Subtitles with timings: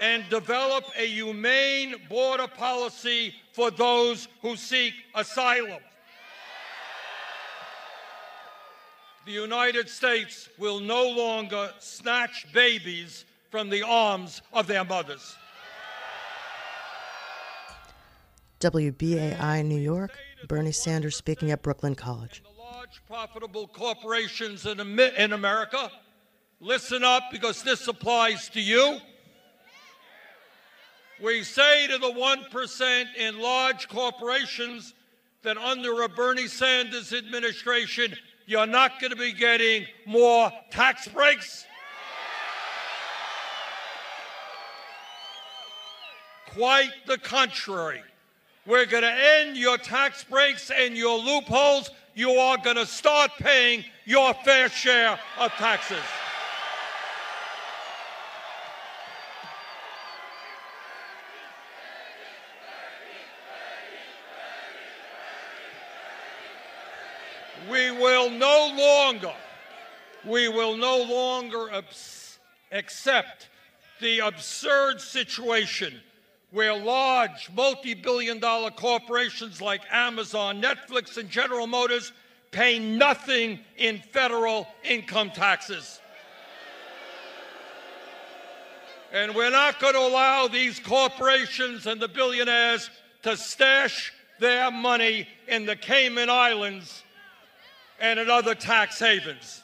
[0.00, 5.80] and develop a humane border policy for those who seek asylum.
[9.26, 15.34] The United States will no longer snatch babies from the arms of their mothers.
[18.60, 20.12] WBAI New York,
[20.46, 22.42] Bernie Sanders speaking at Brooklyn College.
[22.44, 25.90] The large profitable corporations in, in America,
[26.60, 28.98] listen up because this applies to you.
[31.22, 34.92] We say to the 1% in large corporations
[35.42, 41.64] that under a Bernie Sanders administration, you're not going to be getting more tax breaks.
[46.48, 48.02] Quite the contrary.
[48.66, 51.90] We're going to end your tax breaks and your loopholes.
[52.14, 56.02] You are going to start paying your fair share of taxes.
[67.70, 69.34] We will no longer,
[70.24, 71.82] we will no longer
[72.70, 73.48] accept
[74.00, 76.00] the absurd situation
[76.52, 82.12] where large multi-billion dollar corporations like Amazon, Netflix, and General Motors
[82.52, 86.00] pay nothing in federal income taxes.
[89.12, 92.90] And we're not going to allow these corporations and the billionaires
[93.22, 97.02] to stash their money in the Cayman Islands
[98.00, 99.62] and in other tax havens.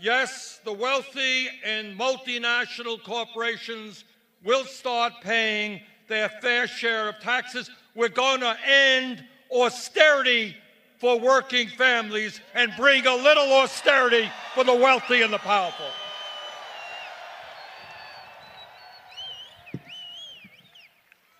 [0.00, 4.04] Yes, the wealthy and multinational corporations
[4.44, 7.68] will start paying their fair share of taxes.
[7.96, 10.56] We're going to end austerity
[10.98, 15.86] for working families and bring a little austerity for the wealthy and the powerful.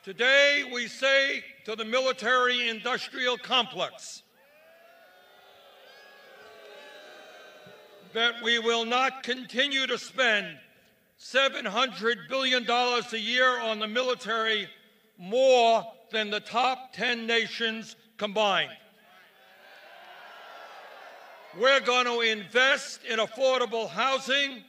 [0.03, 4.22] Today, we say to the military industrial complex
[8.15, 10.47] that we will not continue to spend
[11.20, 14.66] $700 billion a year on the military,
[15.19, 18.70] more than the top 10 nations combined.
[21.60, 24.64] We're going to invest in affordable housing.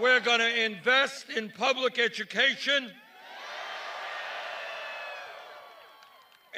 [0.00, 2.90] We're going to invest in public education.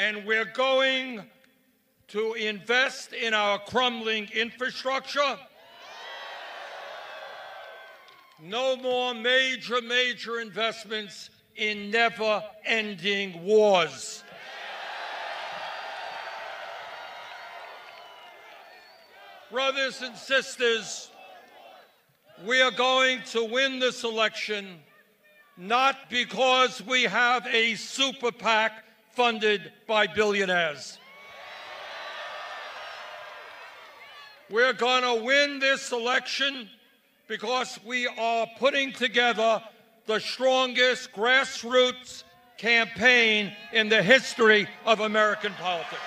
[0.00, 1.24] And we're going
[2.08, 5.38] to invest in our crumbling infrastructure.
[8.42, 14.24] No more major, major investments in never ending wars.
[19.50, 21.10] Brothers and sisters,
[22.46, 24.78] we are going to win this election
[25.58, 30.98] not because we have a super PAC funded by billionaires.
[34.50, 36.68] We're going to win this election
[37.28, 39.62] because we are putting together
[40.06, 42.24] the strongest grassroots
[42.58, 46.00] campaign in the history of American politics.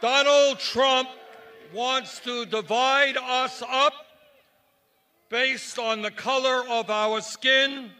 [0.00, 1.08] Donald Trump
[1.72, 4.03] wants to divide us up
[5.34, 7.90] based on the color of our skin,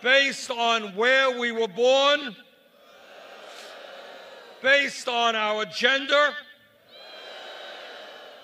[0.00, 2.36] based on where we were born,
[4.62, 6.28] based on our gender,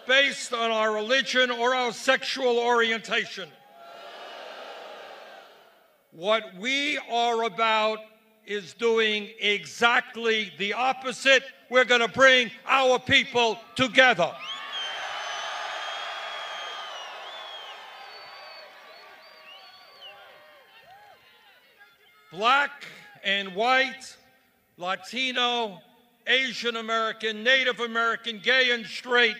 [0.09, 3.49] based on our religion or our sexual orientation.
[6.11, 8.01] What we are about
[8.47, 11.45] is doing exactly the opposite.
[11.71, 14.33] We're going to bring our people together.
[22.37, 22.85] Black
[23.25, 24.15] and white,
[24.77, 25.81] Latino,
[26.27, 29.37] Asian American, Native American, gay and straight,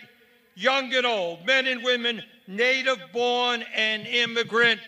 [0.55, 4.79] young and old, men and women, native born and immigrant.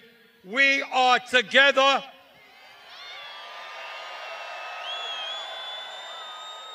[0.44, 2.04] We are together.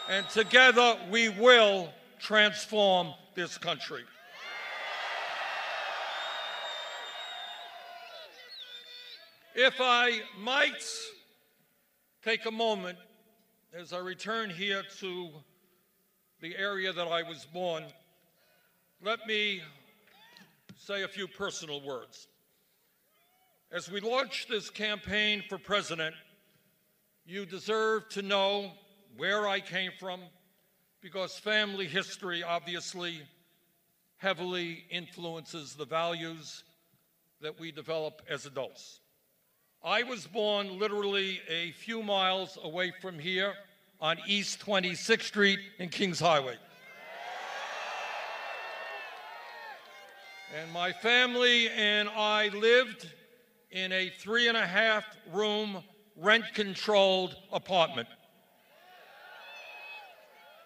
[0.09, 1.89] And together we will
[2.21, 4.05] transform this country.
[9.57, 10.85] If I might
[12.25, 12.97] take a moment
[13.79, 15.29] as I return here to
[16.41, 17.85] the area that I was born,
[19.03, 19.61] let me
[20.79, 22.27] say a few personal words.
[23.71, 26.15] As we launch this campaign for president,
[27.27, 28.73] You deserve to know
[29.17, 30.21] where I came from
[31.01, 33.23] because family history obviously
[34.19, 36.65] heavily influences the values
[37.41, 39.01] that we develop as adults.
[39.87, 43.53] I was born literally a few miles away from here
[44.01, 46.57] on East 26th Street in Kings Highway.
[50.59, 53.11] And my family and I lived
[53.73, 55.85] in a three and a half room
[56.17, 58.09] rent controlled apartment.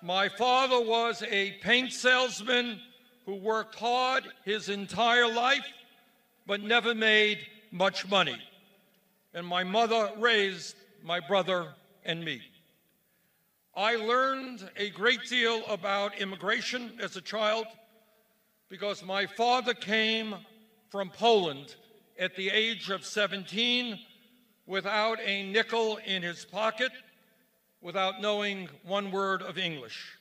[0.01, 2.79] My father was a paint salesman
[3.27, 5.67] who worked hard his entire life
[6.47, 7.41] but never made
[7.73, 8.41] much money.
[9.39, 10.75] And my mother raised
[11.05, 11.69] my brother
[12.05, 12.43] and me.
[13.73, 17.67] I learned a great deal about immigration as a child
[18.69, 20.35] because my father came
[20.89, 21.77] from Poland
[22.19, 24.01] at the age of 17
[24.67, 26.91] without a nickel in his pocket,
[27.81, 30.19] without knowing one word of English.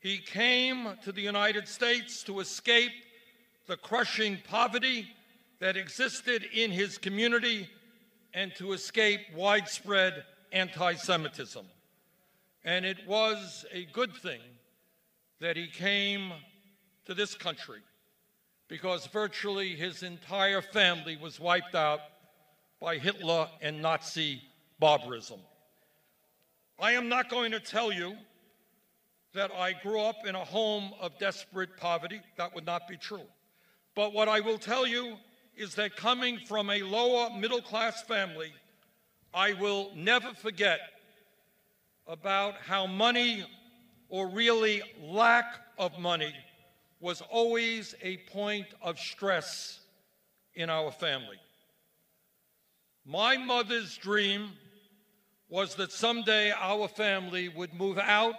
[0.00, 2.90] He came to the United States to escape
[3.68, 5.06] the crushing poverty
[5.60, 7.68] that existed in his community
[8.34, 11.64] and to escape widespread anti Semitism.
[12.64, 14.40] And it was a good thing
[15.40, 16.32] that he came
[17.06, 17.80] to this country
[18.68, 22.00] because virtually his entire family was wiped out
[22.80, 24.42] by Hitler and Nazi
[24.78, 25.40] barbarism.
[26.78, 28.16] I am not going to tell you
[29.34, 32.20] that I grew up in a home of desperate poverty.
[32.36, 33.26] That would not be true.
[33.94, 35.16] But what I will tell you
[35.56, 38.52] is that coming from a lower middle class family,
[39.32, 40.80] I will never forget
[42.06, 43.44] about how money,
[44.08, 45.46] or really lack
[45.78, 46.34] of money,
[47.00, 49.80] was always a point of stress
[50.54, 51.38] in our family.
[53.04, 54.50] My mother's dream
[55.48, 58.34] was that someday our family would move out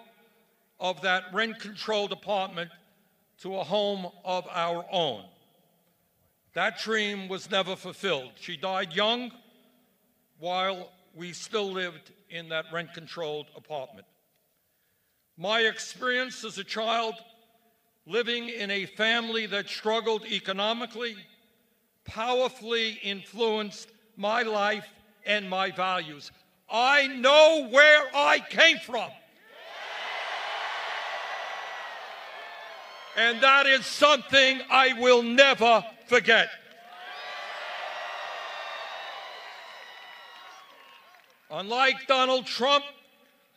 [0.79, 2.71] of that rent controlled apartment
[3.39, 5.23] to a home of our own.
[6.55, 8.31] That dream was never fulfilled.
[8.39, 9.31] She died young
[10.39, 14.07] while we still lived in that rent controlled apartment.
[15.37, 17.15] My experience as a child
[18.07, 21.17] living in a family that struggled economically
[22.05, 24.87] powerfully influenced my life
[25.25, 26.31] and my values.
[26.69, 29.09] I know where I came from.
[33.17, 36.49] And that is something I will never forget.
[41.51, 42.83] Unlike Donald Trump,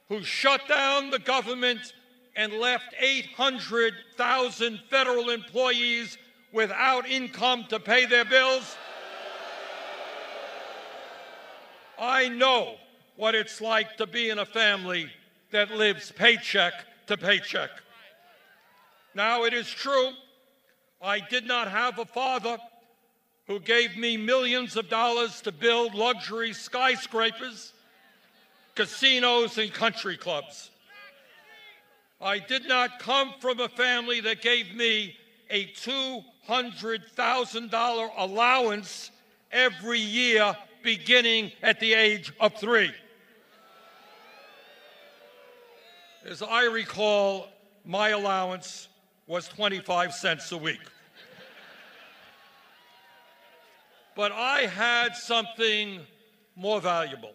[0.08, 1.92] who shut down the government
[2.36, 6.16] and left 800,000 federal employees
[6.52, 8.76] without income to pay their bills.
[11.98, 12.76] I know
[13.16, 15.10] what it's like to be in a family
[15.50, 16.72] that lives paycheck
[17.08, 17.70] to paycheck.
[19.14, 20.12] Now, it is true,
[21.00, 22.58] I did not have a father
[23.46, 27.72] who gave me millions of dollars to build luxury skyscrapers,
[28.74, 30.70] casinos, and country clubs.
[32.20, 35.16] I did not come from a family that gave me
[35.50, 39.12] a $200,000 allowance
[39.52, 42.92] every year beginning at the age of three.
[46.24, 47.46] As I recall,
[47.86, 48.88] my allowance
[49.26, 50.80] was 25 cents a week.
[54.18, 56.00] But I had something
[56.56, 57.34] more valuable.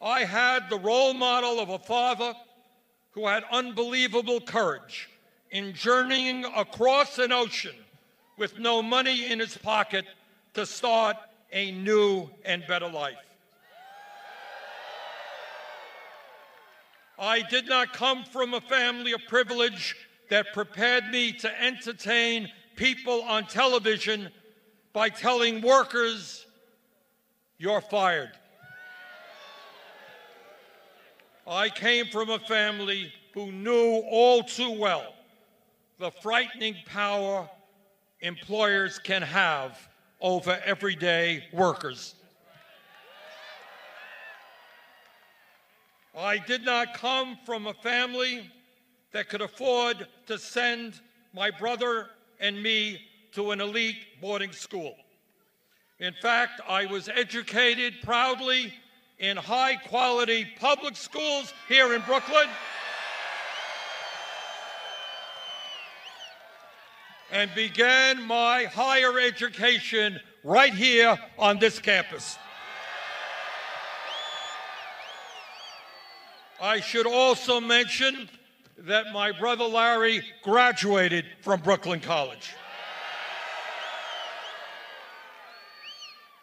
[0.00, 2.32] I had the role model of a father
[3.10, 5.10] who had unbelievable courage
[5.50, 7.74] in journeying across an ocean
[8.38, 10.06] with no money in his pocket
[10.54, 11.18] to start
[11.52, 13.18] a new and better life.
[17.18, 19.94] I did not come from a family of privilege
[20.30, 24.30] that prepared me to entertain people on television
[24.96, 26.46] by telling workers,
[27.58, 28.30] you're fired.
[31.46, 35.12] I came from a family who knew all too well
[35.98, 37.46] the frightening power
[38.22, 39.86] employers can have
[40.22, 42.14] over everyday workers.
[46.16, 48.50] I did not come from a family
[49.12, 51.02] that could afford to send
[51.34, 52.08] my brother
[52.40, 52.98] and me
[53.36, 54.96] to an elite boarding school.
[55.98, 58.72] In fact, I was educated proudly
[59.18, 62.48] in high quality public schools here in Brooklyn.
[67.32, 72.38] and began my higher education right here on this campus.
[76.62, 78.30] I should also mention
[78.78, 82.54] that my brother Larry graduated from Brooklyn College.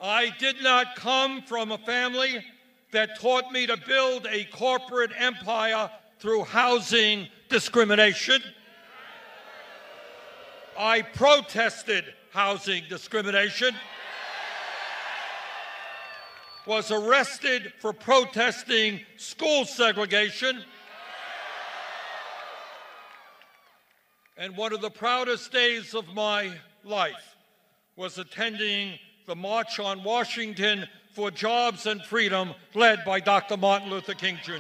[0.06, 2.44] I did not come from a family
[2.92, 8.44] that taught me to build a corporate empire through housing discrimination.
[10.78, 13.74] I protested housing discrimination,
[16.68, 20.66] was arrested for protesting school segregation,
[24.36, 26.52] and one of the proudest days of my
[26.84, 27.38] life
[27.96, 33.56] was attending the March on Washington for Jobs and Freedom led by Dr.
[33.56, 34.54] Martin Luther King Jr.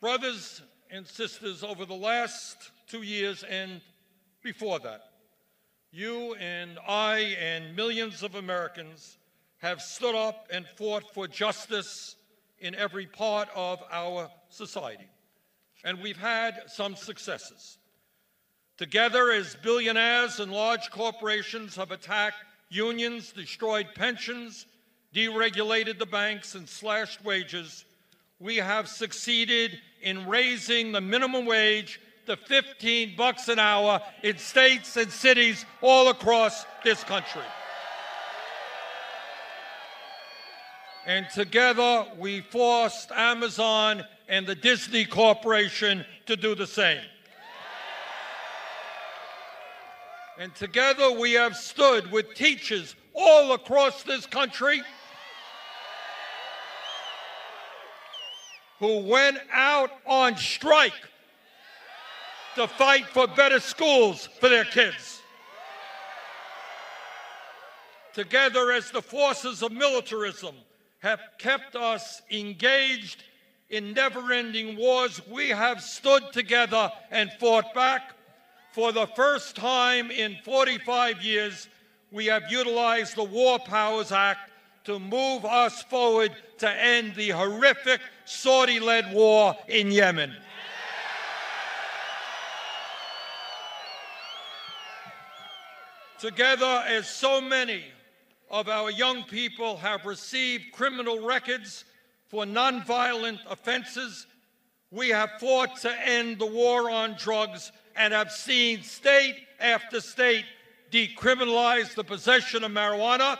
[0.00, 3.80] Brothers and sisters, over the last two years and
[4.42, 5.02] before that,
[5.90, 9.18] you and I and millions of Americans
[9.58, 12.16] have stood up and fought for justice
[12.60, 15.08] in every part of our society.
[15.84, 17.78] And we've had some successes.
[18.78, 22.36] Together, as billionaires and large corporations have attacked
[22.68, 24.66] unions, destroyed pensions,
[25.12, 27.84] deregulated the banks, and slashed wages,
[28.38, 34.96] we have succeeded in raising the minimum wage to 15 bucks an hour in states
[34.96, 37.42] and cities all across this country.
[41.04, 47.00] And together we forced Amazon and the Disney Corporation to do the same.
[50.38, 54.82] And together we have stood with teachers all across this country
[58.78, 60.92] who went out on strike
[62.54, 65.20] to fight for better schools for their kids.
[68.14, 70.54] Together, as the forces of militarism
[71.00, 73.24] have kept us engaged
[73.70, 78.14] in never ending wars, we have stood together and fought back.
[78.78, 81.68] For the first time in 45 years,
[82.12, 84.52] we have utilized the War Powers Act
[84.84, 90.32] to move us forward to end the horrific Saudi led war in Yemen.
[96.20, 97.82] Together, as so many
[98.48, 101.84] of our young people have received criminal records
[102.28, 104.28] for nonviolent offenses,
[104.90, 110.44] we have fought to end the war on drugs and have seen state after state
[110.90, 113.38] decriminalize the possession of marijuana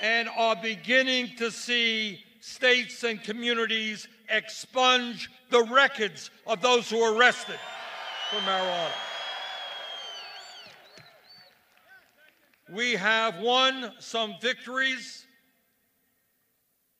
[0.00, 7.14] and are beginning to see states and communities expunge the records of those who were
[7.14, 7.58] arrested
[8.30, 8.90] for marijuana.
[12.72, 15.25] We have won some victories,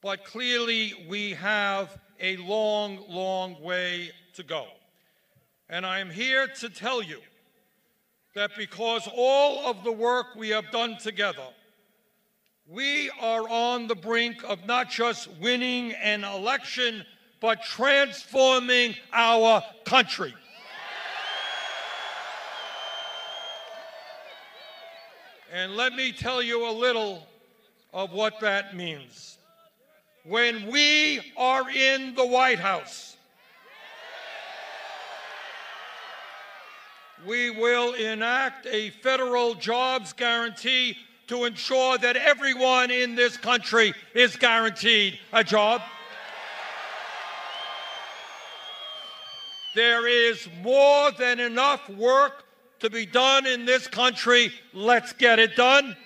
[0.01, 4.67] but clearly we have a long, long way to go.
[5.69, 7.21] And I am here to tell you
[8.35, 11.49] that because all of the work we have done together,
[12.69, 17.05] we are on the brink of not just winning an election,
[17.41, 20.35] but transforming our country.
[25.53, 27.27] And let me tell you a little
[27.95, 29.39] of what that means.
[30.29, 33.17] When we are in the White House,
[37.25, 40.97] we will enact a federal jobs guarantee
[41.29, 45.81] to ensure that everyone in this country is guaranteed a job.
[49.77, 52.45] There is more than enough work
[52.81, 54.51] to be done in this country.
[54.75, 55.97] Let's get it done.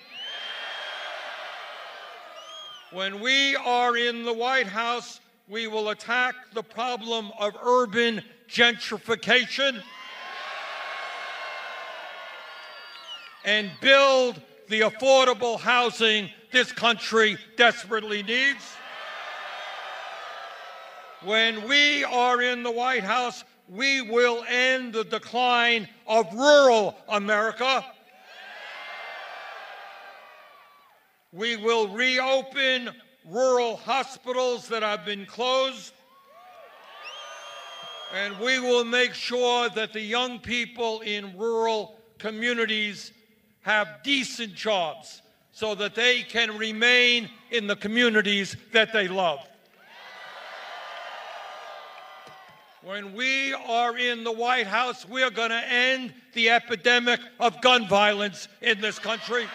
[2.91, 9.81] When we are in the White House, we will attack the problem of urban gentrification
[13.45, 18.75] and build the affordable housing this country desperately needs.
[21.23, 27.85] When we are in the White House, we will end the decline of rural America.
[31.33, 32.89] We will reopen
[33.25, 35.93] rural hospitals that have been closed.
[38.13, 43.13] And we will make sure that the young people in rural communities
[43.61, 45.21] have decent jobs
[45.53, 49.39] so that they can remain in the communities that they love.
[52.83, 57.61] When we are in the White House, we are going to end the epidemic of
[57.61, 59.45] gun violence in this country.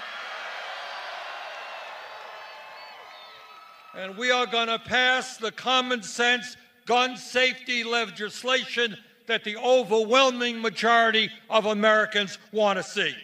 [3.96, 10.60] And we are going to pass the common sense gun safety legislation that the overwhelming
[10.60, 13.14] majority of Americans want to see.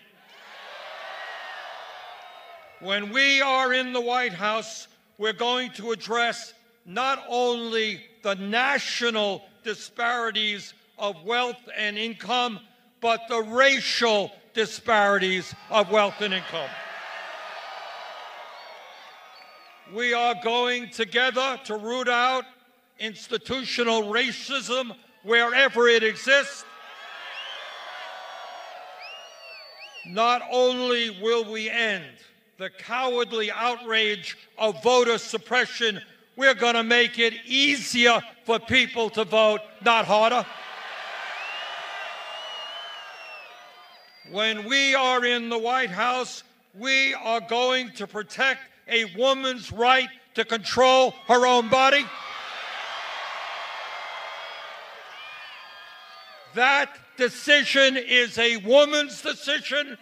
[2.80, 4.88] When we are in the White House,
[5.18, 6.54] we're going to address
[6.86, 12.58] not only the national disparities of wealth and income,
[13.00, 16.70] but the racial disparities of wealth and income.
[19.92, 22.44] We are going together to root out
[22.98, 26.64] institutional racism wherever it exists.
[30.06, 32.04] Not only will we end
[32.58, 36.00] the cowardly outrage of voter suppression
[36.36, 40.46] we're going to make it easier for people to vote, not harder.
[44.30, 46.42] When we are in the White House,
[46.74, 52.04] we are going to protect a woman's right to control her own body.
[56.54, 59.96] That decision is a woman's decision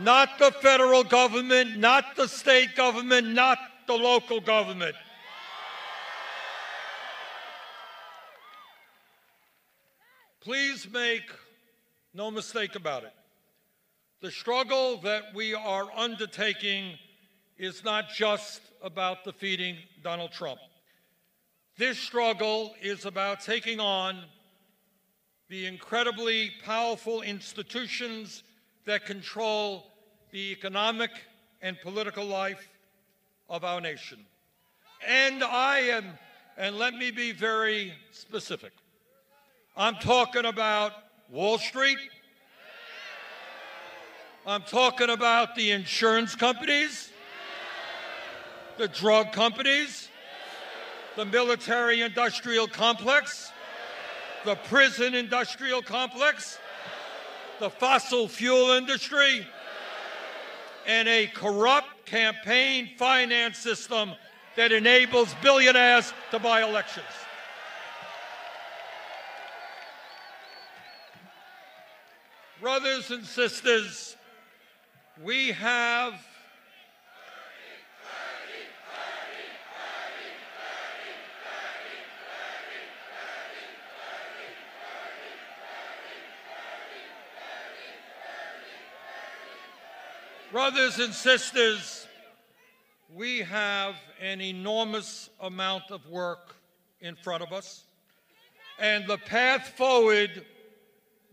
[0.00, 4.94] not the federal government, not the state government, not the local government.
[10.40, 11.30] Please make
[12.14, 13.12] no mistake about it.
[14.20, 16.98] The struggle that we are undertaking
[17.56, 20.58] is not just about defeating Donald Trump.
[21.76, 24.24] This struggle is about taking on
[25.48, 28.42] the incredibly powerful institutions
[28.86, 29.86] that control
[30.32, 31.10] the economic
[31.62, 32.68] and political life
[33.48, 34.18] of our nation.
[35.06, 36.18] And I am,
[36.56, 38.72] and let me be very specific.
[39.76, 40.92] I'm talking about
[41.30, 41.98] Wall Street.
[44.48, 47.10] I'm talking about the insurance companies,
[48.78, 50.08] the drug companies,
[51.16, 53.52] the military industrial complex,
[54.46, 56.58] the prison industrial complex,
[57.60, 59.46] the fossil fuel industry,
[60.86, 64.12] and a corrupt campaign finance system
[64.56, 67.04] that enables billionaires to buy elections.
[72.62, 74.16] Brothers and sisters,
[75.22, 76.14] we have
[90.50, 92.08] Brothers and sisters,
[93.14, 96.56] we have an enormous amount of work
[97.02, 97.84] in front of us,
[98.78, 100.46] and the path forward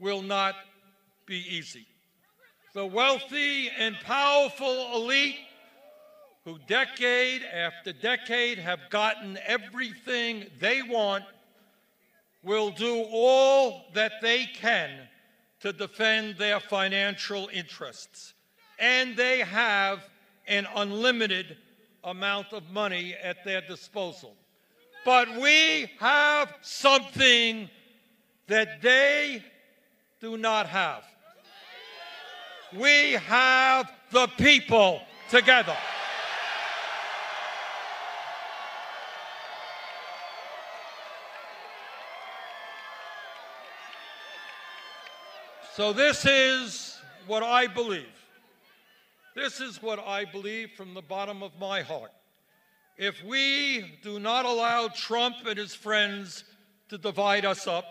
[0.02, 0.56] will not
[1.26, 1.88] be easy.
[2.76, 5.38] The wealthy and powerful elite
[6.44, 11.24] who decade after decade have gotten everything they want
[12.44, 14.92] will do all that they can
[15.62, 18.34] to defend their financial interests
[18.78, 20.10] and they have
[20.46, 21.56] an unlimited
[22.04, 24.36] amount of money at their disposal.
[25.06, 27.70] But we have something
[28.48, 29.42] that they
[30.20, 31.06] do not have.
[32.78, 35.76] We have the people together.
[45.76, 48.06] So, this is what I believe.
[49.36, 52.12] This is what I believe from the bottom of my heart.
[52.98, 56.46] If we do not allow Trump and his friends
[56.88, 57.86] to divide us up,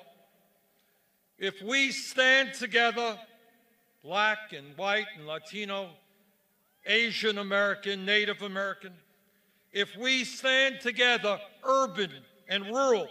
[1.38, 3.18] if we stand together,
[4.04, 5.88] black and white and Latino,
[6.84, 8.92] Asian American, Native American,
[9.72, 12.10] if we stand together, urban
[12.48, 13.08] and rural,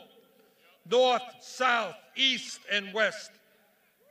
[0.90, 3.32] north, south, east, and west,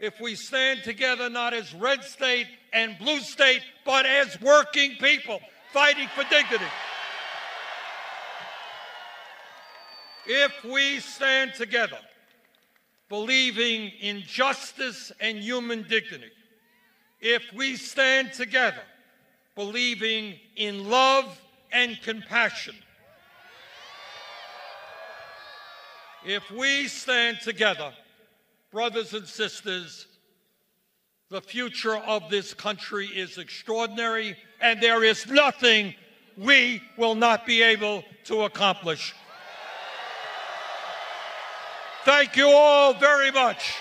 [0.00, 5.38] if we stand together not as red state and blue state, but as working people
[5.72, 6.64] fighting for dignity.
[10.26, 11.98] If we stand together,
[13.08, 16.32] believing in justice and human dignity,
[17.22, 18.82] if we stand together,
[19.54, 22.74] believing in love and compassion,
[26.26, 27.92] if we stand together,
[28.72, 30.06] brothers and sisters,
[31.30, 35.94] the future of this country is extraordinary, and there is nothing
[36.36, 39.14] we will not be able to accomplish.
[42.04, 43.74] Thank you all very much.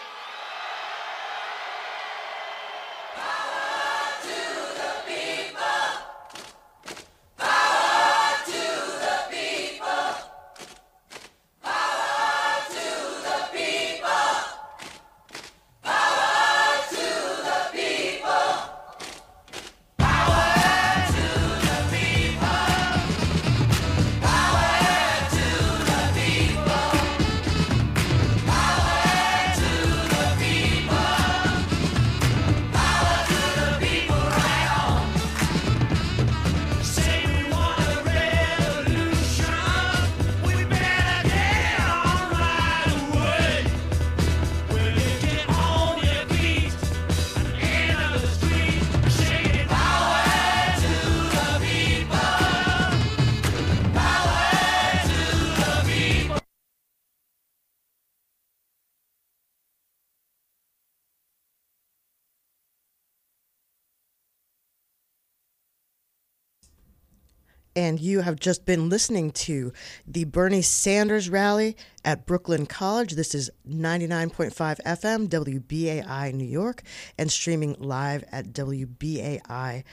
[67.75, 69.71] And you have just been listening to
[70.05, 73.13] the Bernie Sanders rally at Brooklyn College.
[73.13, 76.83] This is 99.5 FM, WBAI New York,
[77.17, 79.83] and streaming live at WBAI.org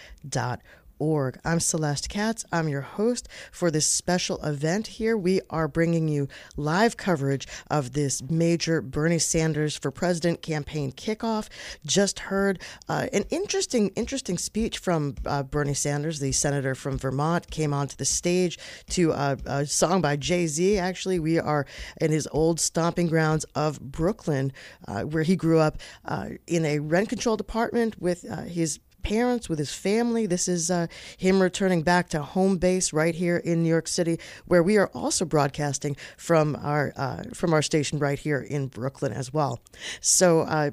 [0.99, 1.39] org.
[1.45, 2.45] I'm Celeste Katz.
[2.53, 5.17] I'm your host for this special event here.
[5.17, 11.49] We are bringing you live coverage of this major Bernie Sanders for President campaign kickoff.
[11.85, 17.51] Just heard uh, an interesting, interesting speech from uh, Bernie Sanders, the senator from Vermont,
[17.51, 18.59] came onto the stage
[18.91, 20.79] to uh, a song by Jay Z.
[20.79, 21.67] Actually, we are
[22.01, 24.53] in his old stomping grounds of Brooklyn,
[24.87, 29.49] uh, where he grew up uh, in a rent controlled apartment with uh, his parents,
[29.49, 30.27] with his family.
[30.27, 34.19] This is uh, him returning back to home base right here in New York City,
[34.47, 39.13] where we are also broadcasting from our uh, from our station right here in Brooklyn
[39.13, 39.61] as well.
[40.01, 40.41] So.
[40.41, 40.71] Uh,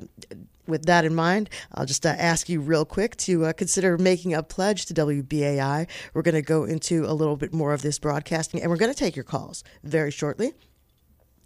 [0.67, 4.33] with that in mind, I'll just uh, ask you real quick to uh, consider making
[4.33, 5.87] a pledge to WBAI.
[6.15, 8.91] We're going to go into a little bit more of this broadcasting, and we're going
[8.91, 10.53] to take your calls very shortly.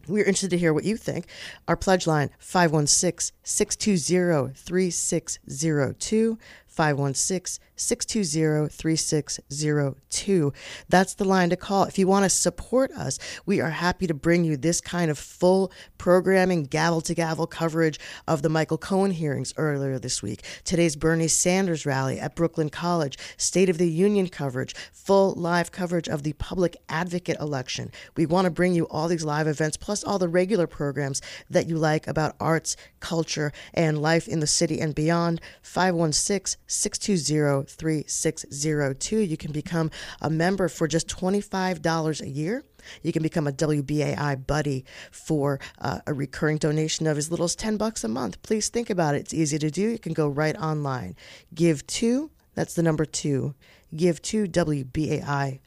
[0.10, 1.28] We're interested to hear what you think.
[1.68, 6.38] Our pledge line 516 620 3602.
[6.70, 10.54] 516 620 3602.
[10.90, 11.84] That's the line to call.
[11.84, 15.18] If you want to support us, we are happy to bring you this kind of
[15.18, 20.96] full programming, gavel to gavel coverage of the Michael Cohen hearings earlier this week, today's
[20.96, 26.24] Bernie Sanders rally at Brooklyn College, State of the Union coverage, full live coverage of
[26.24, 27.92] the public advocate election.
[28.16, 31.68] We want to bring you all these live events, plus all the regular programs that
[31.68, 35.42] you like about arts, culture, and life in the city and beyond.
[35.62, 39.20] 516 620 3602.
[39.20, 42.64] You can become a member for just $25 a year.
[43.02, 47.56] You can become a WBAI buddy for uh, a recurring donation of as little as
[47.56, 48.42] 10 bucks a month.
[48.42, 49.20] Please think about it.
[49.22, 49.90] It's easy to do.
[49.90, 51.16] You can go right online.
[51.54, 53.56] Give to, that's the number two,
[53.96, 55.60] give to WBAI.org.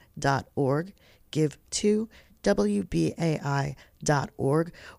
[1.31, 2.09] Give to
[2.43, 3.77] WBAI.org,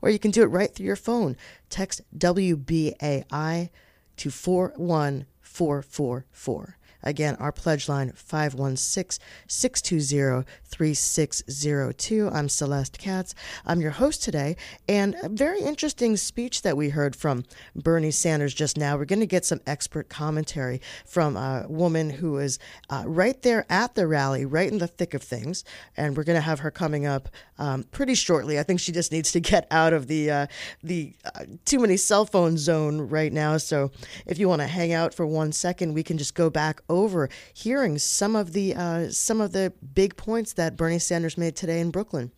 [0.02, 1.36] or you can do it right through your phone.
[1.70, 3.70] Text WBAI
[4.18, 6.78] to 414 444.
[7.04, 12.30] Again, our pledge line 516 620 3602.
[12.30, 13.36] I'm Celeste Katz.
[13.66, 14.56] I'm your host today,
[14.88, 17.44] and a very interesting speech that we heard from
[17.76, 18.98] Bernie Sanders just now.
[18.98, 22.58] We're going to get some expert commentary from a woman who is
[22.90, 25.64] uh, right there at the rally, right in the thick of things,
[25.96, 28.58] and we're going to have her coming up um, pretty shortly.
[28.58, 30.48] I think she just needs to get out of the uh,
[30.82, 33.58] the uh, too many cell phone zone right now.
[33.58, 33.92] So
[34.26, 37.30] if you want to hang out for one second, we can just go back over
[37.54, 41.80] hearing some of the uh, some of the big points that Bernie Sanders made today
[41.80, 42.32] in Brooklyn.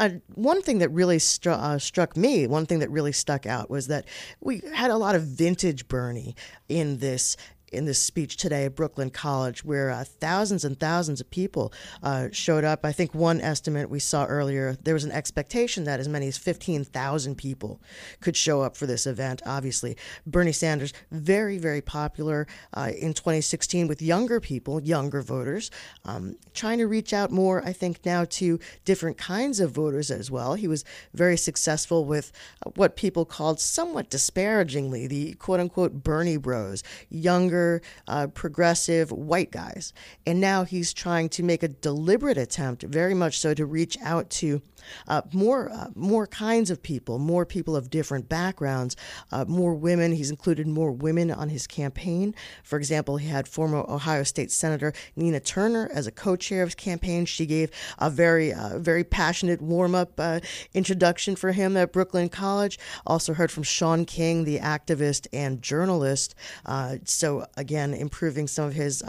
[0.00, 3.70] Uh, one thing that really stru- uh, struck me, one thing that really stuck out
[3.70, 4.04] was that
[4.40, 6.34] we had a lot of vintage Bernie
[6.68, 7.36] in this
[7.74, 12.28] in this speech today at Brooklyn College, where uh, thousands and thousands of people uh,
[12.32, 12.84] showed up.
[12.84, 16.38] I think one estimate we saw earlier, there was an expectation that as many as
[16.38, 17.80] 15,000 people
[18.20, 19.42] could show up for this event.
[19.46, 25.70] Obviously, Bernie Sanders, very, very popular uh, in 2016 with younger people, younger voters,
[26.04, 30.30] um, trying to reach out more, I think, now to different kinds of voters as
[30.30, 30.54] well.
[30.54, 32.32] He was very successful with
[32.74, 37.63] what people called somewhat disparagingly the quote unquote Bernie bros, younger
[38.08, 39.92] uh, progressive white guys.
[40.26, 44.30] And now he's trying to make a deliberate attempt, very much so, to reach out
[44.40, 44.62] to
[45.08, 48.96] uh, more uh, more kinds of people, more people of different backgrounds,
[49.32, 50.12] uh, more women.
[50.12, 52.34] He's included more women on his campaign.
[52.62, 56.74] For example, he had former Ohio State Senator Nina Turner as a co-chair of his
[56.74, 57.24] campaign.
[57.26, 60.40] She gave a very uh, very passionate warm up uh,
[60.72, 62.78] introduction for him at Brooklyn College.
[63.06, 66.34] Also heard from Shaun King, the activist and journalist.
[66.66, 69.02] Uh, so again, improving some of his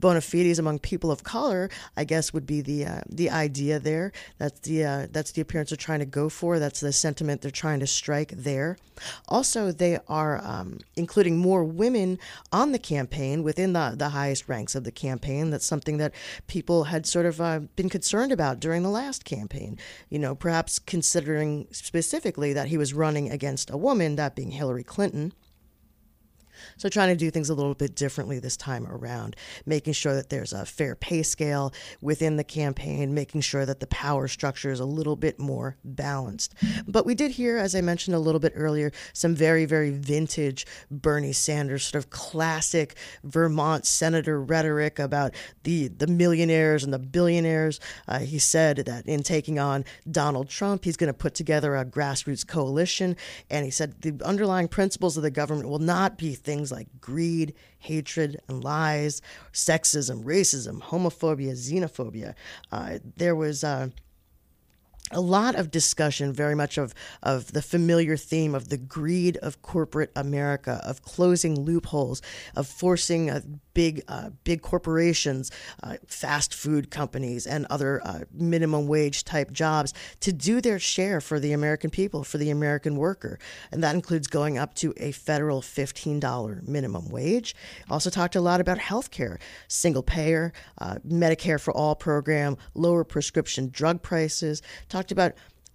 [0.00, 4.12] bona fides among people of color, I guess, would be the the idea there.
[4.38, 6.58] That's the that that's the appearance they're trying to go for.
[6.58, 8.76] That's the sentiment they're trying to strike there.
[9.28, 12.18] Also, they are um, including more women
[12.52, 15.50] on the campaign within the, the highest ranks of the campaign.
[15.50, 16.12] That's something that
[16.46, 19.78] people had sort of uh, been concerned about during the last campaign.
[20.08, 24.84] You know, perhaps considering specifically that he was running against a woman, that being Hillary
[24.84, 25.32] Clinton.
[26.76, 30.30] So trying to do things a little bit differently this time around, making sure that
[30.30, 34.80] there's a fair pay scale within the campaign, making sure that the power structure is
[34.80, 36.54] a little bit more balanced.
[36.86, 40.66] But we did hear, as I mentioned a little bit earlier, some very, very vintage
[40.90, 47.80] Bernie Sanders sort of classic Vermont senator rhetoric about the, the millionaires and the billionaires.
[48.08, 51.84] Uh, he said that in taking on Donald Trump, he's going to put together a
[51.84, 53.16] grassroots coalition.
[53.50, 57.54] And he said the underlying principles of the government will not be things like greed,
[57.78, 62.34] hatred, and lies, sexism, racism, homophobia, xenophobia.
[62.70, 63.64] Uh, there was.
[63.64, 63.88] Uh,
[65.10, 69.60] a lot of discussion, very much of, of the familiar theme of the greed of
[69.60, 72.22] corporate America, of closing loopholes,
[72.56, 73.42] of forcing uh,
[73.74, 75.50] big uh, big corporations,
[75.82, 81.20] uh, fast food companies, and other uh, minimum wage type jobs to do their share
[81.20, 83.38] for the American people, for the American worker,
[83.70, 87.54] and that includes going up to a federal fifteen dollar minimum wage.
[87.90, 93.04] Also talked a lot about health care, single payer, uh, Medicare for all program, lower
[93.04, 94.62] prescription drug prices.
[94.88, 95.32] Talked about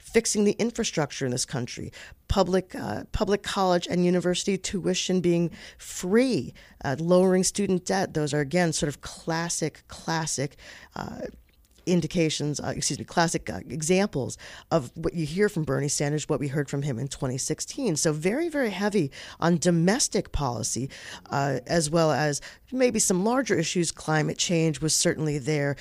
[0.08, 1.92] fixing the infrastructure in this country,
[2.28, 8.14] public uh, public college and university tuition being free, uh, lowering student debt.
[8.14, 10.56] Those are again sort of classic classic.
[10.96, 11.22] Uh,
[11.88, 14.38] indications, uh, excuse me, classic uh, examples
[14.72, 17.96] of what you hear from Bernie Sanders, what we heard from him in 2016.
[17.96, 20.90] So very, very heavy on domestic policy,
[21.30, 23.92] uh, as well as maybe some larger issues.
[23.92, 25.76] Climate change was certainly there,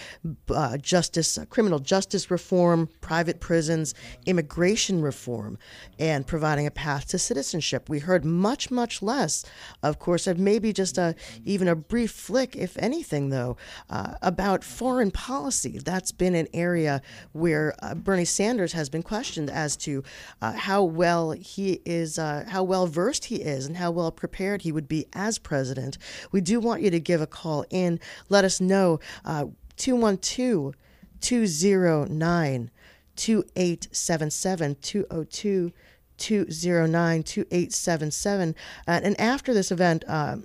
[0.50, 3.94] uh, justice, uh, criminal justice reform, private prisons,
[4.26, 5.58] immigration reform,
[5.98, 7.88] and providing a path to citizenship.
[7.88, 9.44] We heard much, much less,
[9.82, 11.14] of course, of maybe just a
[11.44, 13.56] even a brief flick, if anything, though,
[13.90, 15.78] uh, about foreign policy.
[15.96, 17.00] That's been an area
[17.32, 20.04] where uh, Bernie Sanders has been questioned as to
[20.42, 24.60] uh, how well he is, uh, how well versed he is, and how well prepared
[24.60, 25.96] he would be as president.
[26.32, 27.98] We do want you to give a call in.
[28.28, 29.00] Let us know.
[29.24, 29.46] Uh,
[29.78, 30.74] 212
[31.22, 32.70] 209
[33.16, 35.72] 2877 202
[36.18, 38.54] 209 2877.
[38.86, 40.36] And after this event, uh,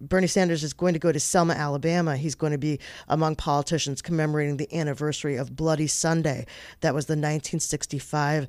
[0.00, 2.16] Bernie Sanders is going to go to Selma, Alabama.
[2.16, 6.46] He's going to be among politicians commemorating the anniversary of Bloody Sunday.
[6.80, 8.46] That was the 1965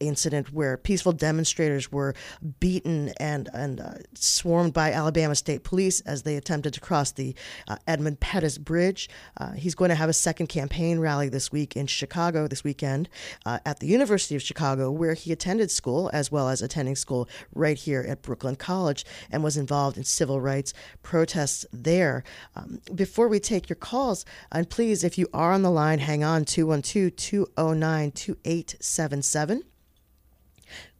[0.00, 2.14] incident where peaceful demonstrators were
[2.60, 7.34] beaten and and uh, swarmed by Alabama State Police as they attempted to cross the
[7.66, 9.08] uh, Edmund Pettus Bridge.
[9.36, 13.08] Uh, he's going to have a second campaign rally this week in Chicago this weekend
[13.44, 17.28] uh, at the University of Chicago, where he attended school as well as attending school
[17.54, 22.22] right here at Brooklyn College and was involved in civil rights protests there.
[22.54, 26.22] Um, before we take your calls, and please, if you are on the line, hang
[26.22, 29.64] on 212 209 2877.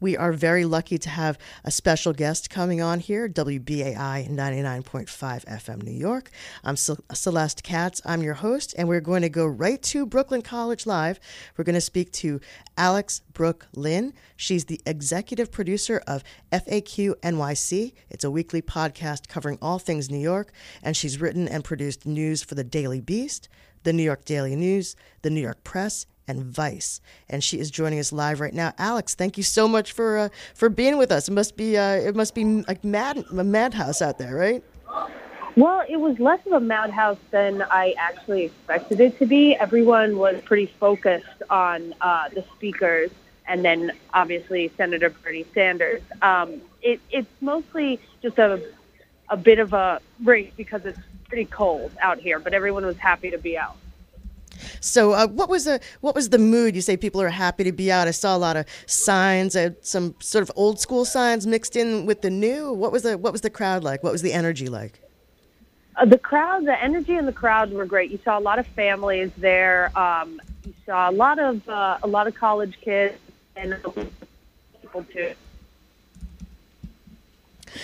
[0.01, 5.83] We are very lucky to have a special guest coming on here, WBAI 99.5 FM
[5.83, 6.31] New York.
[6.65, 8.03] I'm Celeste Katz.
[8.05, 11.21] I'm your host, and we're going to go right to Brooklyn College Live.
[11.57, 12.41] We're going to speak to
[12.77, 14.13] Alex Brook Lynn.
[14.37, 17.93] She's the executive producer of FAQ NYC.
[18.11, 22.43] It's a weekly podcast covering all things New York, and she's written and produced news
[22.43, 23.49] for the Daily Beast,
[23.85, 27.01] the New York Daily News, the New York Press, and Vice.
[27.29, 28.73] And she is joining us live right now.
[28.79, 31.29] Alex, thank you so much for uh, for being with us.
[31.29, 34.65] It must be uh, it must be like mad a madhouse out there, right?
[35.55, 39.55] Well, it was less of a madhouse than I actually expected it to be.
[39.57, 43.11] Everyone was pretty focused on uh, the speakers
[43.47, 46.01] and then obviously Senator Bernie Sanders.
[46.23, 48.63] Um, it, it's mostly just a
[49.29, 53.31] a bit of a break because it's pretty cold out here, but everyone was happy
[53.31, 53.77] to be out.
[54.81, 56.75] So, uh, what was the what was the mood?
[56.75, 58.09] You say people are happy to be out.
[58.09, 62.07] I saw a lot of signs, uh, some sort of old school signs mixed in
[62.07, 62.73] with the new.
[62.73, 64.03] What was the what was the crowd like?
[64.03, 65.01] What was the energy like?
[65.97, 68.11] Uh, the crowd, the energy in the crowd were great.
[68.11, 69.97] You saw a lot of families there.
[69.99, 73.19] Um, you saw a lot of uh, a lot of college kids
[73.57, 73.77] and
[74.81, 75.33] people too.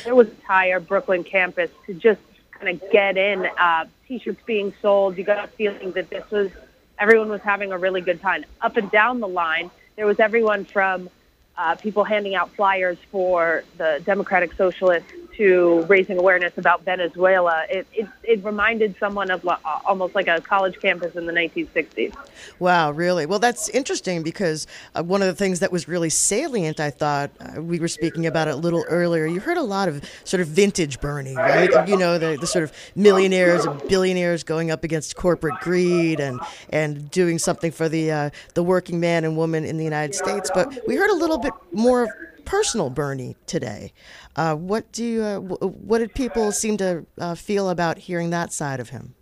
[0.04, 2.20] There was entire Brooklyn campus to just
[2.52, 3.46] kind of get in.
[3.58, 5.18] Uh, t-shirts being sold.
[5.18, 6.50] You got a feeling that this was
[6.98, 8.44] everyone was having a really good time.
[8.60, 11.10] Up and down the line, there was everyone from
[11.56, 17.62] uh, people handing out flyers for the Democratic Socialists to raising awareness about Venezuela.
[17.70, 19.48] It, it, it reminded someone of
[19.86, 22.12] almost like a college campus in the 1960s.
[22.58, 23.24] Wow, really?
[23.24, 27.30] Well, that's interesting because uh, one of the things that was really salient, I thought,
[27.40, 29.26] uh, we were speaking about it a little earlier.
[29.26, 31.88] You heard a lot of sort of vintage Bernie, right?
[31.88, 36.40] You know, the, the sort of millionaires and billionaires going up against corporate greed and,
[36.70, 40.50] and doing something for the, uh, the working man and woman in the United States.
[40.52, 42.08] But we heard a little bit more
[42.48, 43.92] personal Bernie today.
[44.34, 48.30] Uh, what do you, uh, w- what did people seem to uh, feel about hearing
[48.30, 49.14] that side of him?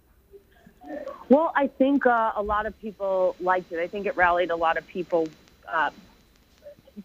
[1.29, 3.81] Well, I think uh, a lot of people liked it.
[3.81, 5.27] I think it rallied a lot of people
[5.67, 5.91] uh,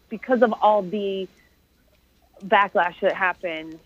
[0.08, 1.26] because of all the
[2.46, 3.80] backlash that happened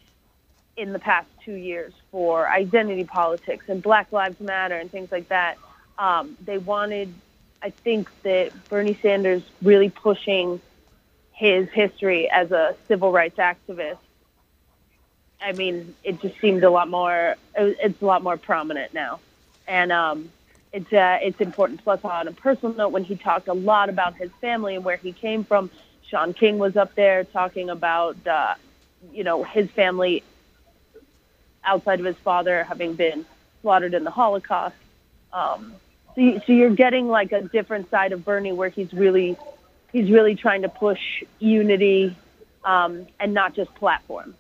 [0.77, 5.29] in the past two years for identity politics and Black Lives Matter and things like
[5.29, 5.57] that.
[5.99, 7.15] Um, they wanted,
[7.63, 10.61] I think, that Bernie Sanders really pushing
[11.37, 13.99] his history as a civil rights activist,
[15.41, 17.37] I mean, it just seemed a lot more.
[17.55, 19.21] It's a lot more prominent now,
[19.69, 20.31] and um,
[20.73, 21.85] it's uh, it's important.
[21.85, 24.97] Plus, on a personal note, when he talked a lot about his family and where
[24.97, 25.71] he came from,
[26.09, 28.55] Shaun King was up there talking about uh,
[29.13, 30.25] you know his family
[31.63, 33.27] outside of his father having been
[33.61, 34.77] slaughtered in the Holocaust.
[35.35, 35.75] Um,
[36.15, 39.37] so, you, so you're getting like a different side of Bernie where he's really
[39.97, 41.01] he's really trying to push
[41.39, 42.15] unity
[42.65, 44.35] um, and not just platform,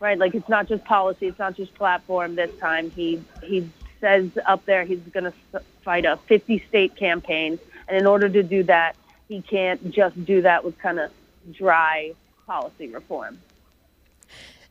[0.00, 0.16] right?
[0.16, 2.34] Like it's not just policy, it's not just platform.
[2.34, 3.68] This time, he he
[4.00, 8.42] says up there he's going to fight a 50 state campaign, and in order to
[8.42, 8.96] do that,
[9.28, 11.10] he can't just do that with kind of
[11.52, 12.14] dry
[12.46, 13.38] policy reform.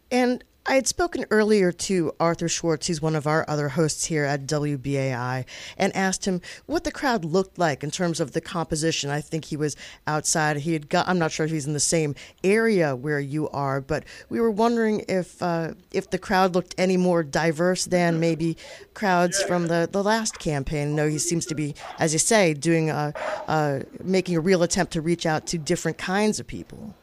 [0.09, 4.23] And I had spoken earlier to Arthur Schwartz, who's one of our other hosts here
[4.23, 5.45] at WBAI,
[5.77, 9.11] and asked him what the crowd looked like in terms of the composition.
[9.11, 9.75] I think he was
[10.07, 10.57] outside.
[10.57, 11.07] He had got.
[11.07, 14.49] I'm not sure if he's in the same area where you are, but we were
[14.49, 18.57] wondering if uh, if the crowd looked any more diverse than maybe
[18.95, 20.95] crowds from the the last campaign.
[20.95, 23.13] No, he seems to be, as you say, doing a,
[23.47, 26.95] uh, making a real attempt to reach out to different kinds of people.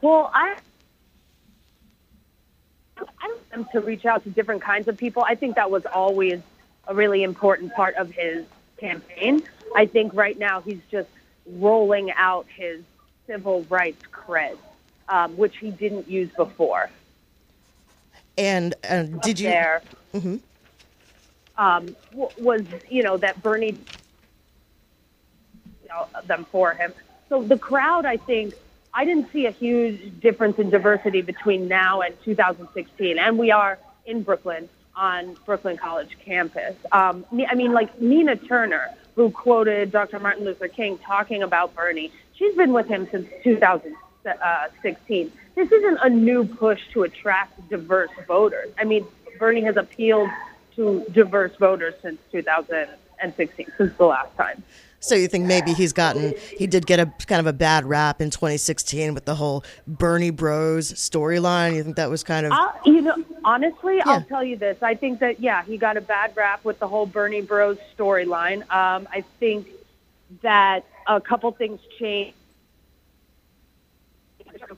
[0.00, 0.56] Well, I
[3.54, 5.24] him to reach out to different kinds of people.
[5.26, 6.40] I think that was always
[6.86, 8.44] a really important part of his
[8.76, 9.42] campaign.
[9.74, 11.08] I think right now he's just
[11.46, 12.82] rolling out his
[13.26, 14.56] civil rights cred,
[15.08, 16.90] um, which he didn't use before.
[18.36, 19.48] And uh, did you?
[19.48, 20.36] There mm-hmm.
[21.56, 23.78] um, was you know that Bernie
[25.82, 26.92] you know, them for him.
[27.28, 28.54] So the crowd, I think,
[28.94, 33.78] I didn't see a huge difference in diversity between now and 2016, and we are
[34.06, 36.76] in Brooklyn on Brooklyn College campus.
[36.92, 40.20] Um, I mean, like Nina Turner, who quoted Dr.
[40.20, 45.32] Martin Luther King talking about Bernie, she's been with him since 2016.
[45.56, 48.70] This isn't a new push to attract diverse voters.
[48.78, 49.04] I mean,
[49.40, 50.30] Bernie has appealed
[50.76, 54.62] to diverse voters since 2016, since the last time.
[55.04, 58.22] So you think maybe he's gotten he did get a kind of a bad rap
[58.22, 61.74] in 2016 with the whole Bernie Bros storyline.
[61.74, 64.04] You think that was kind of uh, you know honestly, yeah.
[64.06, 64.82] I'll tell you this.
[64.82, 68.62] I think that yeah, he got a bad rap with the whole Bernie Bros storyline.
[68.72, 69.68] Um, I think
[70.40, 72.36] that a couple things changed.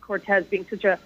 [0.00, 0.98] Cortez being such a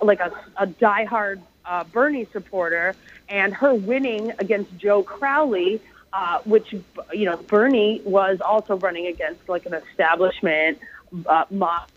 [0.00, 2.94] like a, a diehard uh, Bernie supporter,
[3.28, 5.80] and her winning against Joe Crowley
[6.12, 6.72] uh, which
[7.12, 10.78] you know Bernie was also running against like an establishment
[11.26, 11.88] uh, mob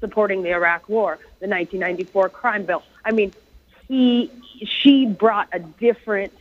[0.00, 2.82] supporting the Iraq War, the 1994 crime bill.
[3.04, 3.32] I mean,
[3.88, 4.30] he
[4.64, 6.32] she brought a different,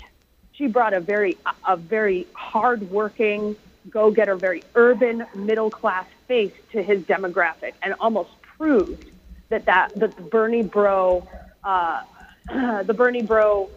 [0.51, 3.55] she brought a very a very hardworking,
[3.89, 9.05] go-getter, very urban middle class face to his demographic, and almost proved
[9.49, 11.27] that that that the Bernie Bro,
[11.63, 12.03] uh,
[12.83, 13.69] the Bernie Bro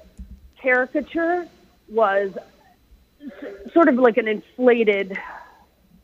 [0.61, 1.47] caricature
[1.89, 2.33] was
[3.73, 5.17] sort of like an inflated,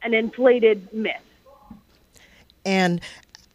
[0.02, 1.16] an inflated myth.
[2.64, 3.00] And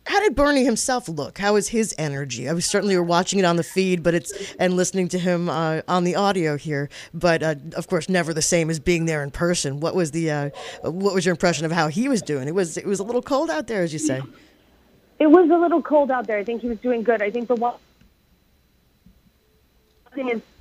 [0.05, 1.37] how did Bernie himself look?
[1.37, 2.47] How was his energy?
[2.47, 5.49] I was certainly were watching it on the feed, but it's and listening to him
[5.49, 6.89] uh, on the audio here.
[7.13, 9.79] But uh, of course, never the same as being there in person.
[9.79, 10.49] What was the uh,
[10.83, 12.47] what was your impression of how he was doing?
[12.47, 14.21] It was it was a little cold out there, as you say.
[15.19, 16.37] It was a little cold out there.
[16.37, 17.21] I think he was doing good.
[17.21, 17.75] I think the one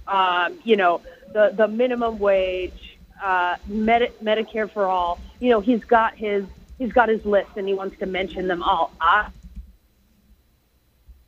[0.08, 1.00] um, you know,
[1.32, 5.20] the the minimum wage, uh, Medi- Medicare for all.
[5.40, 6.44] You know, he's got his
[6.78, 8.92] he's got his list, and he wants to mention them all.
[9.00, 9.28] I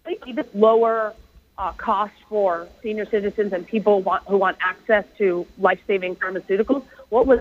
[0.05, 1.15] think even lower
[1.59, 6.85] uh, cost for senior citizens and people want, who want access to life-saving pharmaceuticals.
[7.09, 7.41] What was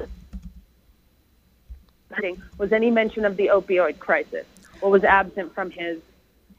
[2.57, 4.45] was any mention of the opioid crisis?
[4.79, 5.99] What was absent from his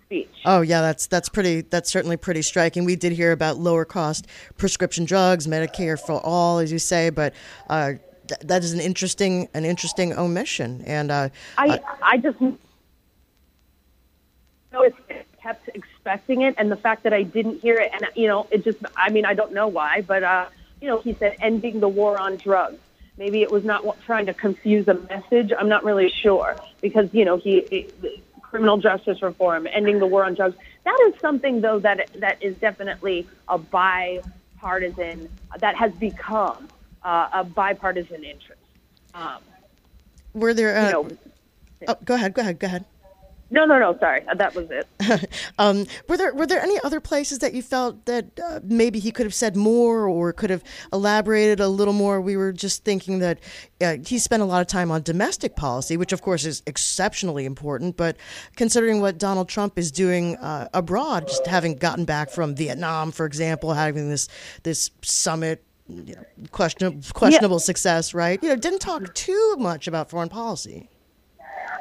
[0.08, 0.30] speech?
[0.44, 1.60] Oh yeah, that's that's pretty.
[1.60, 2.84] That's certainly pretty striking.
[2.84, 7.34] We did hear about lower cost prescription drugs, Medicare for all, as you say, but.
[7.68, 7.94] Uh,
[8.26, 12.50] th- that is an interesting, an interesting omission, and uh, I, I just know
[15.42, 18.64] kept expecting it, and the fact that I didn't hear it, and you know, it
[18.64, 20.46] just, I mean, I don't know why, but uh,
[20.80, 22.78] you know, he said ending the war on drugs.
[23.16, 25.52] Maybe it was not trying to confuse a message.
[25.58, 27.88] I'm not really sure because you know he, he
[28.50, 30.56] criminal justice reform, ending the war on drugs.
[30.84, 35.28] That is something though that that is definitely a bipartisan
[35.60, 36.68] that has become
[37.02, 38.60] uh, a bipartisan interest.
[39.14, 39.42] Um,
[40.34, 40.76] Were there?
[40.76, 41.08] Uh, you know,
[41.88, 42.34] oh, go ahead.
[42.34, 42.58] Go ahead.
[42.58, 42.84] Go ahead.
[43.50, 43.96] No, no, no.
[43.98, 44.86] Sorry, uh, that was it.
[45.58, 49.10] um, were there were there any other places that you felt that uh, maybe he
[49.10, 52.20] could have said more or could have elaborated a little more?
[52.20, 53.38] We were just thinking that
[53.80, 57.46] uh, he spent a lot of time on domestic policy, which of course is exceptionally
[57.46, 57.96] important.
[57.96, 58.18] But
[58.56, 63.24] considering what Donald Trump is doing uh, abroad, just having gotten back from Vietnam, for
[63.24, 64.28] example, having this
[64.62, 67.60] this summit you know, questionable, questionable yeah.
[67.60, 68.42] success, right?
[68.42, 70.90] You know, didn't talk too much about foreign policy.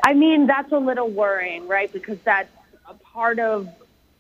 [0.03, 1.91] I mean, that's a little worrying, right?
[1.91, 2.49] Because that's
[2.87, 3.69] a part of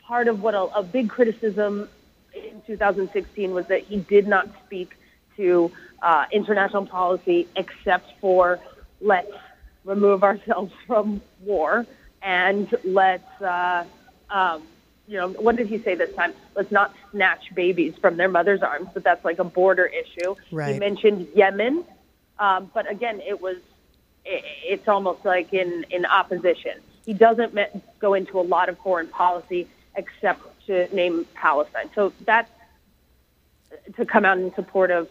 [0.01, 1.89] part of what a, a big criticism
[2.33, 4.95] in 2016 was that he did not speak
[5.35, 5.71] to
[6.01, 8.59] uh, international policy except for
[9.01, 9.31] let's
[9.83, 11.85] remove ourselves from war
[12.21, 13.83] and let's uh,
[14.29, 14.63] um,
[15.07, 18.61] you know what did he say this time let's not snatch babies from their mother's
[18.61, 20.73] arms but that's like a border issue right.
[20.73, 21.83] he mentioned yemen
[22.39, 23.57] um, but again it was
[24.27, 26.73] it's almost like in, in opposition.
[27.05, 27.57] He doesn't
[27.99, 31.89] go into a lot of foreign policy except to name Palestine.
[31.95, 32.51] So that's
[33.95, 35.09] to come out in support of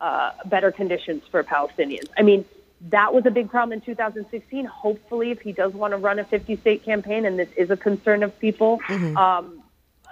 [0.00, 2.08] uh, better conditions for Palestinians.
[2.16, 2.44] I mean,
[2.90, 4.64] that was a big problem in 2016.
[4.66, 7.76] Hopefully, if he does want to run a 50 state campaign, and this is a
[7.76, 9.16] concern of people, mm-hmm.
[9.16, 9.62] um,
[10.04, 10.10] uh,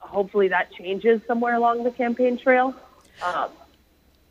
[0.00, 2.74] hopefully that changes somewhere along the campaign trail.
[3.22, 3.50] Um,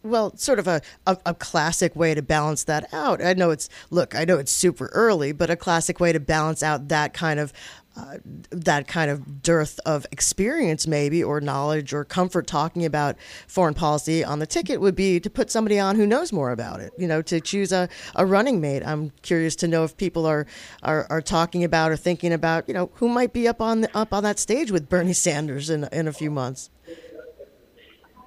[0.03, 3.23] well, sort of a, a, a, classic way to balance that out.
[3.23, 6.61] I know it's look, I know it's super early, but a classic way to balance
[6.61, 7.53] out that kind of
[7.95, 8.17] uh,
[8.49, 13.15] that kind of dearth of experience, maybe, or knowledge or comfort talking about
[13.47, 16.79] foreign policy on the ticket would be to put somebody on who knows more about
[16.79, 16.91] it.
[16.97, 18.81] You know, to choose a, a running mate.
[18.83, 20.47] I'm curious to know if people are,
[20.81, 23.95] are, are talking about or thinking about, you know, who might be up on the,
[23.95, 26.71] up on that stage with Bernie Sanders in in a few months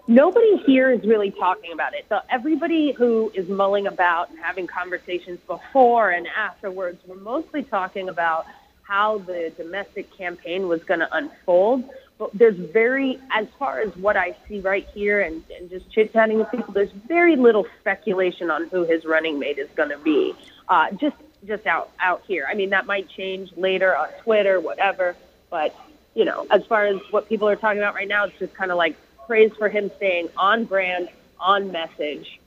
[0.06, 2.06] nobody here is really talking about it.
[2.08, 8.08] So everybody who is mulling about and having conversations before and afterwards were mostly talking
[8.08, 8.46] about
[8.82, 11.84] how the domestic campaign was going to unfold.
[12.18, 16.12] But there's very, as far as what I see right here and, and just chit
[16.12, 19.98] chatting with people, there's very little speculation on who his running mate is going to
[19.98, 20.34] be.
[20.68, 22.46] Uh, just just out out here.
[22.50, 25.14] I mean, that might change later on Twitter, whatever.
[25.50, 25.76] But
[26.14, 28.70] you know, as far as what people are talking about right now, it's just kind
[28.70, 28.96] of like
[29.26, 31.08] praise for him staying on brand,
[31.38, 32.40] on message.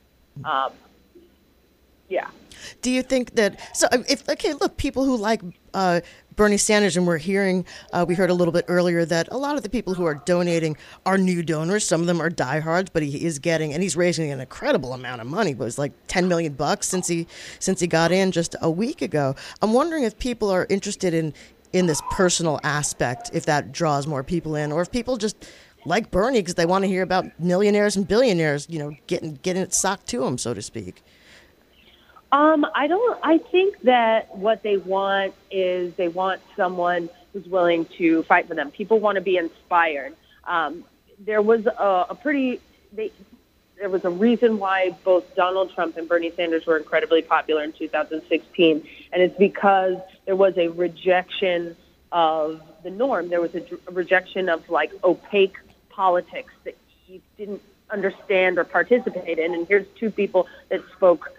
[0.44, 0.72] Um,
[2.08, 2.28] yeah.
[2.82, 3.86] Do you think that so?
[4.08, 5.40] If okay, look, people who like
[5.72, 6.00] uh,
[6.36, 9.56] Bernie Sanders, and we're hearing, uh, we heard a little bit earlier that a lot
[9.56, 10.76] of the people who are donating
[11.06, 11.86] are new donors.
[11.86, 15.20] Some of them are diehards, but he is getting, and he's raising an incredible amount
[15.20, 15.52] of money.
[15.52, 17.26] It was like ten million bucks since he
[17.60, 19.34] since he got in just a week ago.
[19.62, 21.32] I'm wondering if people are interested in
[21.72, 25.36] in this personal aspect, if that draws more people in, or if people just
[25.84, 29.62] like Bernie because they want to hear about millionaires and billionaires, you know, getting getting
[29.62, 31.02] it socked to them, so to speak.
[32.32, 33.18] Um, I don't.
[33.22, 38.54] I think that what they want is they want someone who's willing to fight for
[38.54, 38.70] them.
[38.70, 40.14] People want to be inspired.
[40.44, 40.84] Um,
[41.18, 42.60] there was a, a pretty.
[42.92, 43.10] They,
[43.78, 47.72] there was a reason why both Donald Trump and Bernie Sanders were incredibly popular in
[47.72, 51.74] 2016, and it's because there was a rejection
[52.12, 53.28] of the norm.
[53.28, 55.56] There was a, a rejection of like opaque
[56.00, 56.76] politics that
[57.06, 59.52] he didn't understand or participate in.
[59.52, 61.30] And here's two people that spoke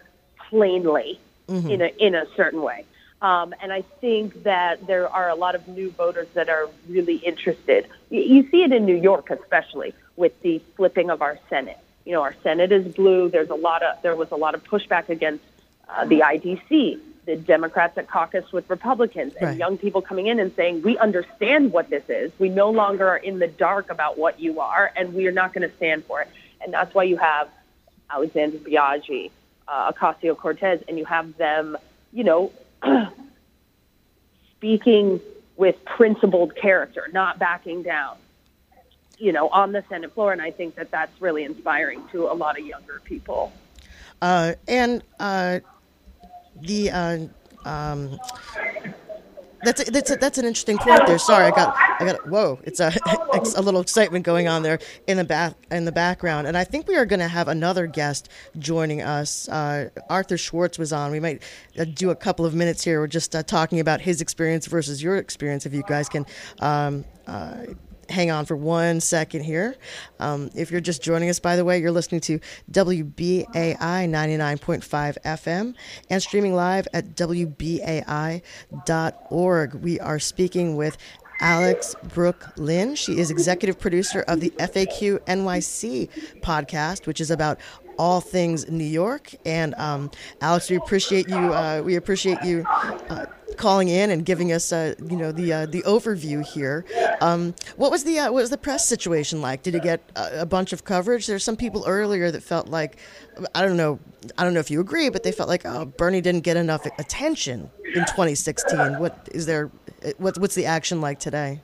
[0.50, 1.68] plainly mm-hmm.
[1.68, 2.86] in a in a certain way.
[3.24, 7.18] Um, and I think that there are a lot of new voters that are really
[7.32, 7.88] interested.
[8.10, 11.80] You see it in New York, especially with the flipping of our Senate.
[12.06, 13.30] You know, our Senate is blue.
[13.30, 15.44] There's a lot of there was a lot of pushback against
[15.90, 19.58] uh, the IDC the Democrats at caucus with Republicans and Right.
[19.58, 22.32] young people coming in and saying, we understand what this is.
[22.40, 25.54] We no longer are in the dark about what you are, and we are not
[25.54, 26.30] going to stand for it.
[26.64, 27.48] And that's why you have
[28.10, 29.30] Alessandra Biaggi,
[29.68, 31.78] uh, Ocasio Cortez, and you have them,
[32.12, 32.52] you know,
[34.58, 35.20] speaking
[35.58, 38.18] with principled character, not backing down,
[39.18, 40.32] you know, on the Senate floor.
[40.32, 43.54] And I think that that's really inspiring to a lot of younger people.
[44.22, 45.60] Uh, and uh,
[46.62, 47.18] the uh,
[47.66, 48.20] um,
[49.64, 51.20] that's a, that's a, that's an interesting point there.
[51.20, 52.60] Sorry, I got I got whoa.
[52.64, 52.92] It's a
[53.56, 56.88] a little excitement going on there in the back in the background, and I think
[56.88, 59.48] we are going to have another guest joining us.
[59.50, 61.12] Uh, Arthur Schwartz was on.
[61.12, 61.44] We might
[61.78, 63.00] uh, do a couple of minutes here.
[63.00, 65.66] We're just uh, talking about his experience versus your experience.
[65.66, 66.26] If you guys can.
[66.60, 67.66] Um, uh,
[68.12, 69.76] hang on for one second here.
[70.20, 72.40] Um, if you're just joining us, by the way, you're listening to
[72.72, 73.46] WBAI
[73.78, 75.74] 99.5 FM
[76.10, 78.44] and streaming live at WBAI.org.
[79.76, 80.98] We are speaking with
[81.40, 82.96] Alex Brook Lynn.
[82.96, 86.10] She is executive producer of the FAQ NYC
[86.42, 87.60] podcast, which is about
[87.98, 89.34] all things New York.
[89.46, 91.36] And um, Alex, we appreciate you.
[91.36, 93.26] Uh, we appreciate you uh,
[93.58, 96.86] calling in and giving us, uh, you know, the uh, the overview here.
[97.22, 99.64] Um, what was the uh, what was the press situation like?
[99.64, 101.28] Did it get a, a bunch of coverage?
[101.28, 102.98] There's some people earlier that felt like,
[103.56, 104.00] I don't know,
[104.38, 106.86] I don't know if you agree, but they felt like oh, Bernie didn't get enough
[106.98, 109.00] attention in 2016.
[109.00, 109.72] What is there?
[110.18, 111.62] What's what's the action like today?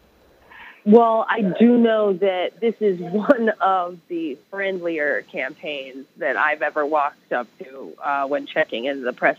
[0.87, 6.85] Well, I do know that this is one of the friendlier campaigns that I've ever
[6.85, 9.37] walked up to uh, when checking in the press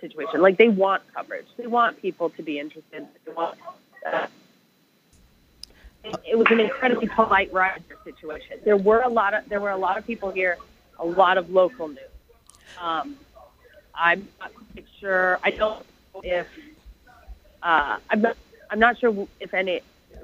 [0.00, 0.40] situation.
[0.40, 1.46] Like they want coverage.
[1.56, 3.06] They want people to be interested.
[3.24, 3.58] They want.
[4.06, 4.26] Uh,
[6.26, 8.58] it, was an incredibly polite rider situation.
[8.64, 10.58] There were a lot of there were a lot of people here,
[10.98, 11.98] a lot of local news.
[12.80, 13.16] Um,
[13.94, 14.52] I'm not
[15.00, 15.38] sure.
[15.42, 16.46] I don't know if
[17.62, 18.36] uh, I'm not.
[18.70, 19.80] I'm not sure if any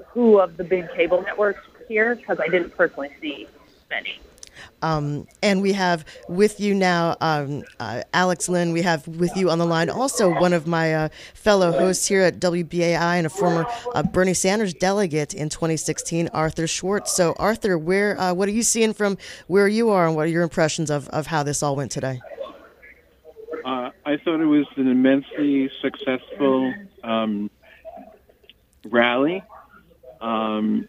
[0.09, 3.47] who of the big cable networks were here because I didn't personally see
[3.89, 4.19] many.
[4.81, 8.71] Um, and we have with you now um, uh, Alex Lynn.
[8.71, 12.21] We have with you on the line also one of my uh, fellow hosts here
[12.21, 17.11] at WBAI and a former uh, Bernie Sanders delegate in 2016, Arthur Schwartz.
[17.11, 20.29] So, Arthur, where uh, what are you seeing from where you are, and what are
[20.29, 22.21] your impressions of, of how this all went today?
[23.63, 26.73] Uh, I thought it was an immensely successful
[27.03, 27.51] um,
[28.85, 29.43] rally.
[30.19, 30.87] Um,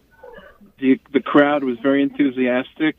[0.79, 2.97] the the crowd was very enthusiastic.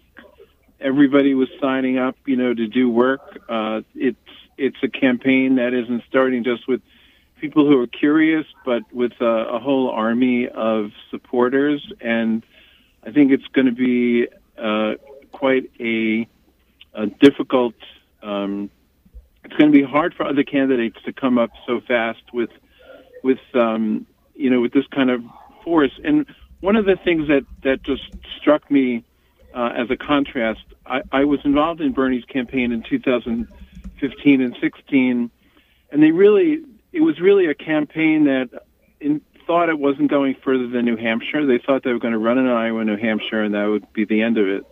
[0.84, 3.39] Everybody was signing up, you know, to do work.
[3.47, 4.17] Uh, it's
[4.57, 6.81] it's a campaign that isn't starting just with
[7.39, 11.86] people who are curious, but with a, a whole army of supporters.
[11.99, 12.43] And
[13.05, 14.27] I think it's going to be
[14.57, 14.95] uh,
[15.31, 16.27] quite a,
[16.93, 17.75] a difficult.
[18.21, 18.69] Um,
[19.43, 22.51] it's going to be hard for other candidates to come up so fast with
[23.23, 24.05] with um,
[24.36, 25.21] you know with this kind of
[25.63, 25.99] force.
[26.03, 26.25] And
[26.61, 28.03] one of the things that that just
[28.39, 29.03] struck me
[29.54, 35.32] uh, as a contrast, I, I was involved in Bernie's campaign in 2015 and 16,
[35.91, 38.49] and they really it was really a campaign that
[38.99, 41.45] in, thought it wasn't going further than New Hampshire.
[41.45, 44.06] They thought they were going to run in Iowa New Hampshire, and that would be
[44.06, 44.66] the end of it.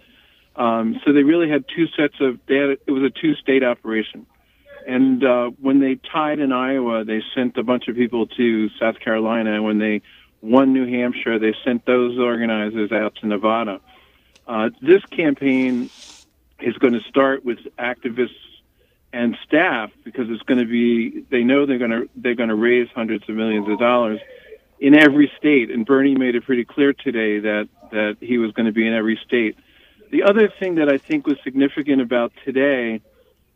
[0.56, 2.40] Um, so they really had two sets of.
[2.48, 4.26] Had, it was a two-state operation.
[4.88, 9.00] And uh, when they tied in Iowa, they sent a bunch of people to South
[9.00, 9.54] Carolina.
[9.54, 10.02] And when they
[10.42, 13.80] won New Hampshire, they sent those organizers out to Nevada.
[14.48, 15.90] Uh, this campaign
[16.60, 18.30] is going to start with activists
[19.14, 21.26] and staff because it's going to be.
[21.30, 24.20] They know they're going to they're going to raise hundreds of millions of dollars
[24.80, 25.70] in every state.
[25.70, 28.94] And Bernie made it pretty clear today that that he was going to be in
[28.94, 29.58] every state.
[30.12, 33.02] The other thing that I think was significant about today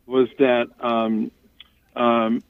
[0.06, 1.30] was that um,
[1.94, 2.42] um,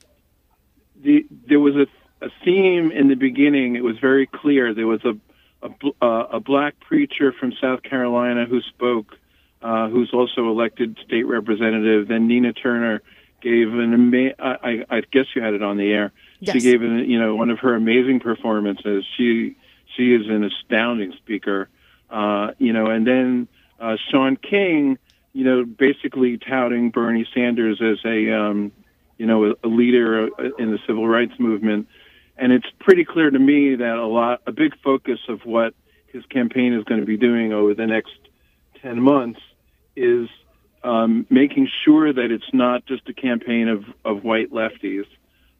[1.03, 1.87] the there was a,
[2.25, 3.77] a theme in the beginning.
[3.77, 4.75] It was very clear.
[4.75, 5.17] There was a
[5.63, 5.69] a,
[6.05, 9.17] uh, a black preacher from South Carolina who spoke,
[9.63, 12.09] uh, who's also elected state representative.
[12.09, 13.03] Then Nina Turner
[13.43, 16.13] gave an ama- I, I, I guess you had it on the air.
[16.41, 16.55] Yes.
[16.55, 19.05] She gave an, you know one of her amazing performances.
[19.17, 19.57] She
[19.97, 21.69] she is an astounding speaker.
[22.09, 23.49] Uh, you know, and then
[23.81, 24.99] uh, Shaun King
[25.37, 28.73] you know, basically touting Bernie Sanders as a, um,
[29.19, 30.29] you know, a, a leader
[30.59, 31.89] in the civil rights movement.
[32.37, 35.75] And it's pretty clear to me that a lot, a big focus of what
[36.07, 38.17] his campaign is going to be doing over the next
[38.83, 39.41] 10 months
[39.95, 40.29] is
[40.85, 45.07] um, making sure that it's not just a campaign of, of white lefties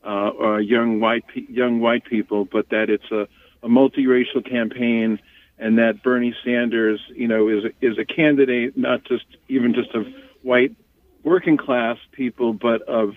[0.05, 3.27] uh, or young white pe- young white people, but that it's a,
[3.63, 5.19] a multiracial campaign
[5.59, 10.07] and that Bernie Sanders, you know, is is a candidate not just even just of
[10.43, 10.77] white
[11.23, 13.15] working class people, but of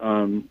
[0.00, 0.48] um,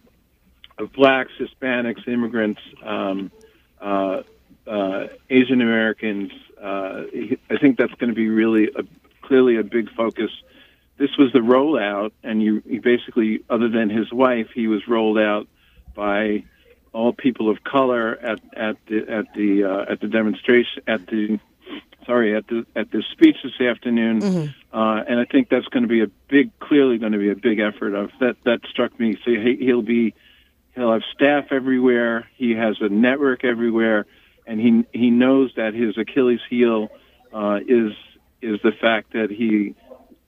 [0.81, 3.31] of blacks, Hispanics, immigrants, um,
[3.79, 4.23] uh,
[4.67, 6.31] uh, Asian Americans.
[6.61, 7.03] Uh,
[7.49, 8.83] I think that's going to be really a,
[9.21, 10.31] clearly a big focus.
[10.97, 15.17] This was the rollout, and you, you basically, other than his wife, he was rolled
[15.17, 15.47] out
[15.95, 16.43] by
[16.93, 21.39] all people of color at at the at the uh, at the demonstration at the
[22.05, 24.77] sorry at the at the speech this afternoon, mm-hmm.
[24.77, 27.35] uh, and I think that's going to be a big, clearly going to be a
[27.35, 27.95] big effort.
[27.95, 29.17] Of that that struck me.
[29.23, 30.13] So he, he'll be
[30.75, 32.27] he'll have staff everywhere.
[32.35, 34.05] He has a network everywhere,
[34.45, 36.89] and he he knows that his Achilles heel
[37.33, 37.93] uh, is
[38.41, 39.75] is the fact that he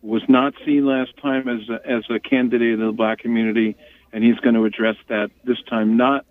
[0.02, 3.76] was not seen last time as a, as a candidate of the black community,
[4.12, 5.98] and he's going to address that this time.
[5.98, 6.26] Not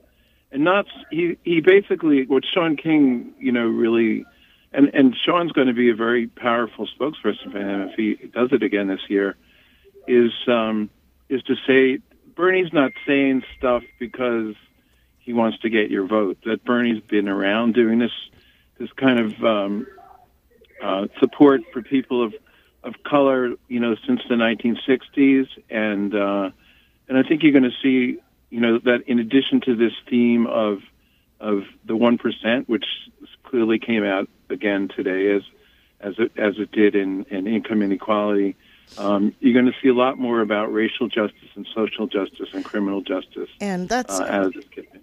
[0.50, 4.24] and not he he basically what Shaun King you know really
[4.72, 8.52] and and Shaun's going to be a very powerful spokesperson for him if he does
[8.52, 9.36] it again this year.
[10.06, 10.90] Is um,
[11.28, 12.00] is to say
[12.34, 14.54] Bernie's not saying stuff because
[15.18, 16.38] he wants to get your vote.
[16.44, 18.12] That Bernie's been around doing this
[18.78, 19.86] this kind of um,
[20.82, 22.34] uh, support for people of
[22.82, 26.50] of color, you know, since the 1960s, and uh,
[27.08, 28.18] and I think you're going to see,
[28.50, 30.78] you know, that in addition to this theme of
[31.38, 32.84] of the one percent, which
[33.44, 35.42] clearly came out again today as
[36.00, 38.56] as it as it did in, in income inequality.
[38.98, 42.64] Um, you're going to see a lot more about racial justice and social justice and
[42.64, 43.48] criminal justice.
[43.60, 44.50] And that's uh,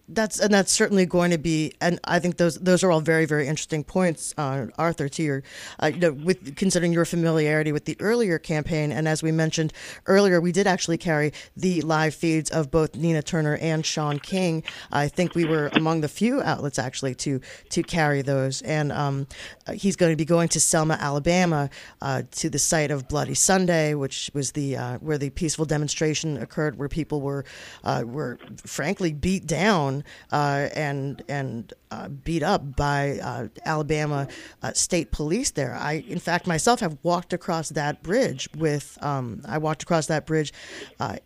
[0.08, 1.74] that's and that's certainly going to be.
[1.82, 5.10] And I think those those are all very very interesting points, uh, Arthur.
[5.10, 5.44] To your,
[5.82, 9.74] uh, you know, with considering your familiarity with the earlier campaign, and as we mentioned
[10.06, 14.64] earlier, we did actually carry the live feeds of both Nina Turner and Shaun King.
[14.92, 18.62] I think we were among the few outlets actually to to carry those.
[18.62, 19.28] And um,
[19.74, 21.70] he's going to be going to Selma, Alabama,
[22.02, 26.38] uh, to the site of Bloody Sunday which was the uh, where the peaceful demonstration
[26.38, 27.46] occurred, where people were
[27.84, 34.28] uh, were frankly beat down uh, and and uh, beat up by uh, Alabama
[34.74, 35.52] state police.
[35.52, 40.08] There, I in fact myself have walked across that bridge with um, I walked across
[40.08, 40.54] that bridge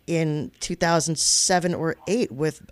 [0.06, 2.62] in 2007 or eight with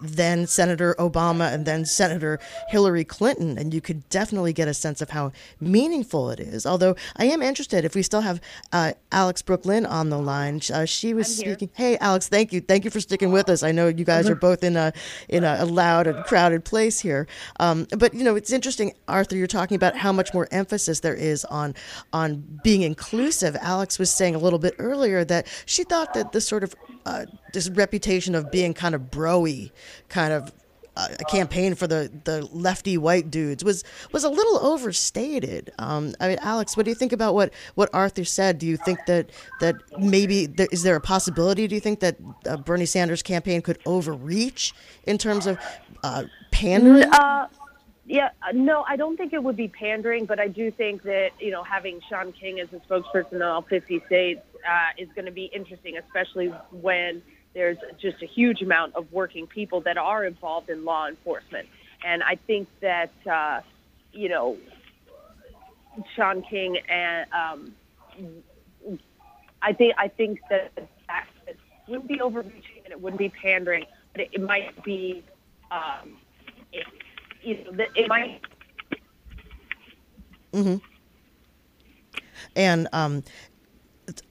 [0.00, 5.00] then Senator Obama and then Senator Hillary Clinton, and you could definitely get a sense
[5.00, 6.66] of how meaningful it is.
[6.66, 8.40] Although I am interested if we still have
[8.72, 10.60] uh, Alex Brook Lynn on the line.
[10.72, 11.70] Uh, she was speaking.
[11.74, 13.62] Hey, Alex, thank you, thank you for sticking with us.
[13.62, 14.92] I know you guys are both in a
[15.28, 17.26] in a, loud and crowded place here,
[17.60, 19.36] um, but you know it's interesting, Arthur.
[19.36, 21.74] You're talking about how much more emphasis there is on
[22.12, 23.56] on being inclusive.
[23.60, 26.74] Alex was saying a little bit earlier that she thought that the sort of
[27.04, 27.26] uh,
[27.56, 29.70] this reputation of being kind of broy,
[30.10, 30.52] kind of
[30.94, 33.82] uh, a campaign for the, the lefty white dudes was
[34.12, 35.72] was a little overstated.
[35.78, 38.58] Um, I mean, Alex, what do you think about what, what Arthur said?
[38.58, 39.30] Do you think that
[39.60, 41.66] that maybe there, is there a possibility?
[41.66, 45.58] Do you think that uh, Bernie Sanders' campaign could overreach in terms of
[46.04, 47.10] uh, pandering?
[47.10, 47.48] Uh,
[48.04, 51.50] yeah, no, I don't think it would be pandering, but I do think that you
[51.50, 55.32] know having Shaun King as a spokesperson in all 50 states uh, is going to
[55.32, 57.22] be interesting, especially when
[57.56, 61.66] there's just a huge amount of working people that are involved in law enforcement.
[62.04, 63.62] And I think that uh,
[64.12, 64.58] you know
[66.14, 67.74] Shaun King and um,
[69.62, 71.56] I think I think that it
[71.88, 75.24] wouldn't be overreaching and it wouldn't be pandering, but it, it might be.
[75.70, 76.18] Um,
[76.72, 76.86] it,
[77.42, 78.40] you know, it might.
[80.52, 80.76] Mm-hmm.
[82.54, 83.24] And um,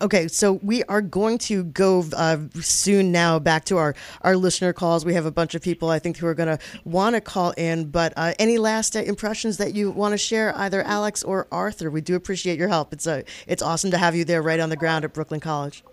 [0.02, 4.74] okay, so we are going to go uh, soon now back to our, our listener
[4.74, 5.06] calls.
[5.06, 7.52] We have a bunch of people I think who are going to want to call
[7.52, 7.90] in.
[7.90, 11.90] But uh, any last uh, impressions that you want to share, either Alex or Arthur?
[11.90, 12.94] We do appreciate your help.
[12.94, 15.84] It's a it's awesome to have you there right on the ground at Brooklyn College.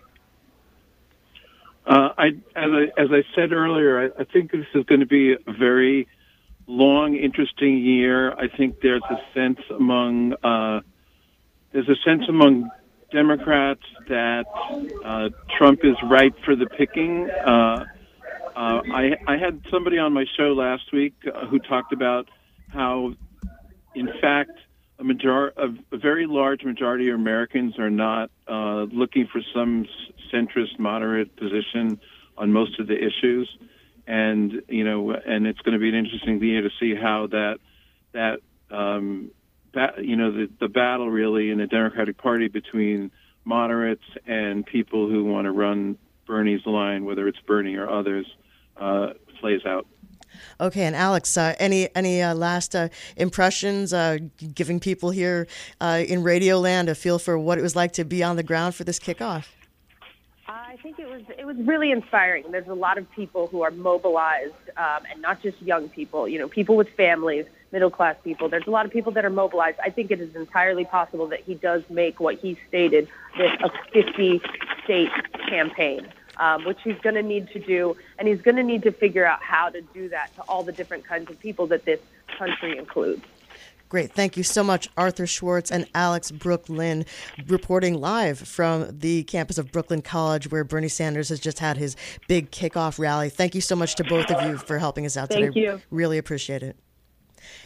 [1.85, 5.05] Uh, I, as I as I said earlier, I, I think this is going to
[5.05, 6.07] be a very
[6.65, 8.33] long, interesting year.
[8.33, 10.81] I think there's a sense among uh,
[11.73, 12.69] there's a sense among
[13.13, 14.45] Democrats that
[15.05, 17.29] uh, Trump is ripe for the picking.
[17.29, 17.85] Uh,
[18.55, 22.27] uh, I, I had somebody on my show last week uh, who talked about
[22.69, 23.13] how,
[23.95, 24.51] in fact,
[24.99, 29.87] a major a, a very large majority of Americans are not uh, looking for some
[30.33, 31.99] centrist, moderate position
[32.37, 33.49] on most of the issues
[34.07, 37.59] and you know, and it's going to be an interesting year to see how that
[38.11, 38.39] that
[38.69, 39.31] um,
[40.01, 43.11] you know the the battle really in the Democratic Party between
[43.45, 48.25] moderates and people who want to run Bernie's line, whether it's Bernie or others,
[48.77, 49.85] uh, plays out.
[50.59, 54.17] Okay, and Alex, uh, any any uh, last uh, impressions, uh,
[54.53, 55.47] giving people here
[55.79, 58.43] uh, in Radio Land a feel for what it was like to be on the
[58.43, 59.47] ground for this kickoff?
[60.47, 62.45] I think it was it was really inspiring.
[62.51, 66.27] There's a lot of people who are mobilized, um, and not just young people.
[66.27, 68.47] You know, people with families, middle class people.
[68.47, 69.79] There's a lot of people that are mobilized.
[69.83, 73.69] I think it is entirely possible that he does make what he stated this a
[73.91, 74.41] 50
[74.85, 75.09] state
[75.49, 76.07] campaign,
[76.37, 79.25] um, which he's going to need to do, and he's going to need to figure
[79.25, 81.99] out how to do that to all the different kinds of people that this
[82.37, 83.23] country includes.
[83.89, 84.11] Great.
[84.11, 87.05] Thank you so much, Arthur Schwartz and Alex Brook Lynn,
[87.47, 91.95] reporting live from the campus of Brooklyn College, where Bernie Sanders has just had his
[92.27, 93.29] big kickoff rally.
[93.29, 95.61] Thank you so much to both of you for helping us out Thank today.
[95.61, 95.81] you.
[95.91, 96.75] Really appreciate it.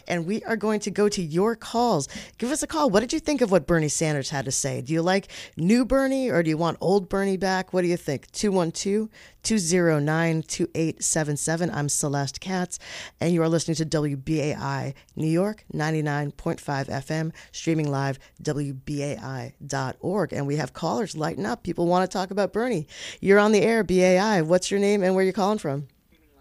[0.06, 2.08] And we are going to go to your calls.
[2.38, 2.90] Give us a call.
[2.90, 4.80] What did you think of what Bernie Sanders had to say?
[4.80, 7.72] Do you like new Bernie or do you want old Bernie back?
[7.72, 8.30] What do you think?
[8.32, 9.08] 212
[9.42, 11.70] 209 2877.
[11.70, 12.78] I'm Celeste Katz,
[13.20, 20.32] and you are listening to WBAI New York 99.5 FM, streaming live, WBAI.org.
[20.32, 21.62] And we have callers lighting up.
[21.62, 22.86] People want to talk about Bernie.
[23.20, 24.42] You're on the air, BAI.
[24.42, 25.88] What's your name and where are you calling from?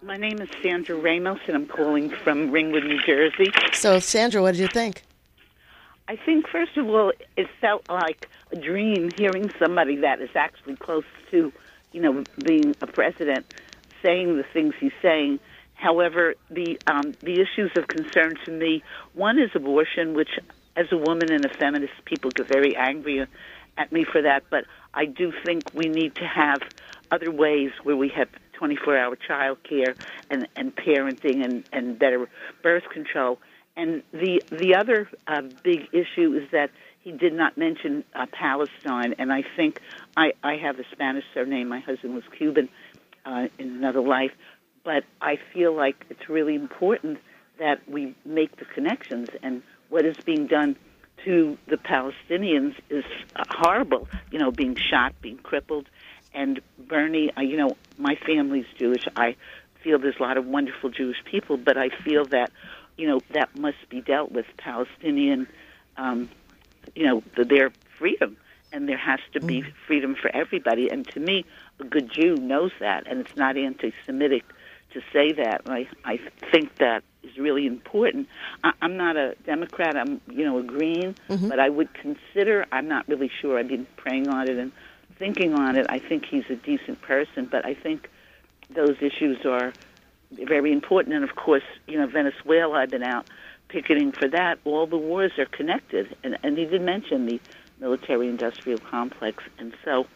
[0.08, 3.52] My name is Sandra Ramos, and I'm calling from Ringwood, New Jersey.
[3.74, 5.04] So, Sandra, what did you think?
[6.08, 10.78] I think, first of all, it felt like a dream hearing somebody that is actually
[10.78, 11.52] close to,
[11.92, 13.54] you know, being a president,
[14.02, 15.42] saying the things he's saying.
[15.74, 18.84] However, the um, the issues of concern to me,
[19.14, 20.40] one is abortion, which,
[20.78, 23.28] as a woman and a feminist, people get very angry
[23.78, 24.44] at me for that.
[24.50, 26.60] But I do think we need to have
[27.12, 28.30] other ways where we have
[28.60, 29.96] 24-hour child care
[30.30, 32.28] and, and parenting and, and better
[32.64, 33.40] birth control.
[33.76, 39.14] And the the other uh, big issue is that he did not mention uh, Palestine,
[39.20, 39.80] and I think
[40.18, 41.70] I, I have a Spanish surname.
[41.70, 42.70] My husband was Cuban
[43.26, 44.32] uh, in another life,
[44.84, 47.20] but I feel like it's really important
[47.60, 49.30] that we make the connections.
[49.44, 50.76] And what is being done
[51.26, 53.06] to the Palestinians is
[53.36, 54.08] uh, horrible.
[54.32, 55.90] You know, being shot, being crippled,
[56.34, 57.32] and Bernie.
[57.36, 59.06] Uh, you know, my family's Jewish.
[59.16, 59.36] I
[59.84, 62.52] feel there's a lot of wonderful Jewish people, but I feel that
[62.98, 65.48] you know that must be dealt with Palestinian,
[65.98, 66.30] um,
[66.96, 68.38] you know, the, their freedom,
[68.72, 70.90] and there has to be freedom for everybody.
[70.90, 71.46] And to me,
[71.80, 74.44] a good Jew knows that, and it's not anti-Semitic
[74.94, 75.62] to say that.
[75.68, 76.20] I I
[76.52, 78.28] think that is really important.
[78.64, 79.96] I, I'm not a Democrat.
[79.96, 81.16] I'm you know a Green,
[81.50, 82.66] but I would consider.
[82.72, 83.60] I'm not really sure.
[83.60, 84.72] I've been praying on it and
[85.18, 85.86] thinking on it.
[85.90, 88.10] I think he's a decent person, but I think
[88.70, 89.74] those issues are
[90.32, 91.16] very important.
[91.16, 93.28] And of course, you know, Venezuela, I've been out
[93.70, 94.60] picketing for that.
[94.66, 96.16] All the wars are connected.
[96.24, 97.40] And, and he did mention the
[97.80, 99.44] military industrial complex.
[99.58, 100.08] And so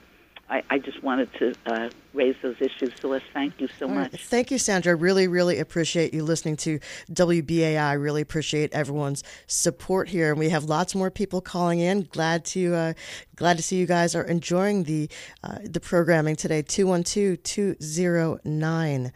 [0.52, 2.92] I, I just wanted to uh, raise those issues.
[3.00, 4.12] So let's thank you so All right.
[4.12, 4.26] much.
[4.26, 4.94] Thank you, Sandra.
[4.96, 6.78] Really, really appreciate you listening to
[7.10, 7.98] WBAI.
[8.02, 12.02] Really appreciate everyone's support here, and we have lots more people calling in.
[12.12, 12.92] Glad to uh,
[13.38, 15.10] glad to see you guys are enjoying the
[15.42, 16.64] uh, the programming today.
[16.64, 19.12] 212-209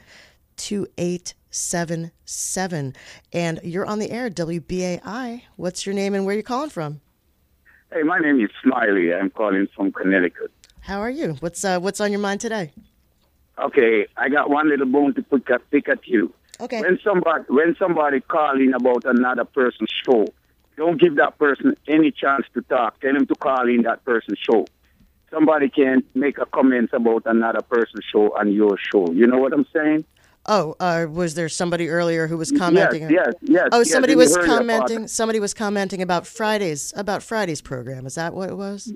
[0.57, 2.93] 2877
[3.33, 5.41] and you're on the air WBAI.
[5.57, 7.01] What's your name and where are you calling from?
[7.91, 9.13] Hey, my name is Smiley.
[9.13, 10.51] I'm calling from Connecticut.
[10.85, 11.33] How are you?
[11.39, 12.71] What's uh, what's on your mind today?
[13.57, 16.31] Okay, I got one little bone to pick at, pick at you.
[16.59, 16.79] Okay.
[16.79, 20.27] When somebody when somebody calling about another person's show,
[20.77, 22.99] don't give that person any chance to talk.
[23.01, 24.67] Tell him to call in that person's show.
[25.31, 29.11] Somebody can make a comment about another person's show on your show.
[29.11, 30.05] You know what I'm saying?
[30.47, 33.03] Oh, uh, was there somebody earlier who was commenting?
[33.09, 33.69] Yes, yes, yes.
[33.71, 35.07] Oh, yes, somebody was commenting.
[35.07, 38.05] Somebody was commenting about Fridays about Friday's program.
[38.05, 38.93] Is that what it was?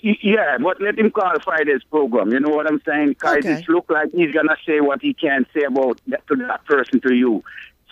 [0.00, 2.30] Yeah, but let him call Friday's program.
[2.30, 3.08] You know what I'm saying?
[3.10, 3.54] Because Okay.
[3.60, 7.00] it look like he's gonna say what he can't say about that, to that person
[7.00, 7.42] to you.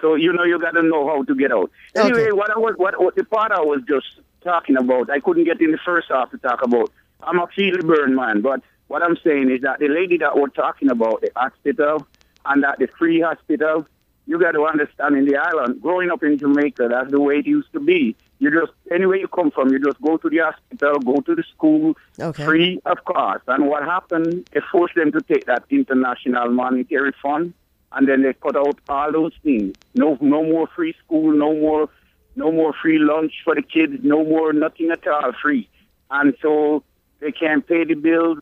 [0.01, 1.71] So you know you gotta know how to get out.
[1.97, 2.33] Anyway, Okay.
[2.33, 4.07] what I was what, what the part I was just
[4.45, 6.93] talking about, I couldn't get in the first half to talk about.
[7.23, 10.49] I'm a field burn man, but what I'm saying is that the lady that we're
[10.49, 12.07] talking about, the hospital,
[12.47, 13.87] and that the free hospital,
[14.27, 17.47] you got to understand in the island, growing up in Jamaica, that's the way it
[17.47, 18.17] used to be.
[18.39, 21.45] You just anywhere you come from, you just go to the hospital, go to the
[21.55, 22.45] school, Okay.
[22.45, 23.43] free of cost.
[23.47, 24.47] And what happened?
[24.53, 27.55] It forced them to take that international monetary fund,
[27.93, 29.75] and then they cut out all those things.
[29.95, 31.89] No, no more free school, no more,
[32.37, 35.69] no more free lunch for the kids, no more nothing at all free.
[36.11, 36.83] And so
[37.21, 38.39] they can't pay the bills,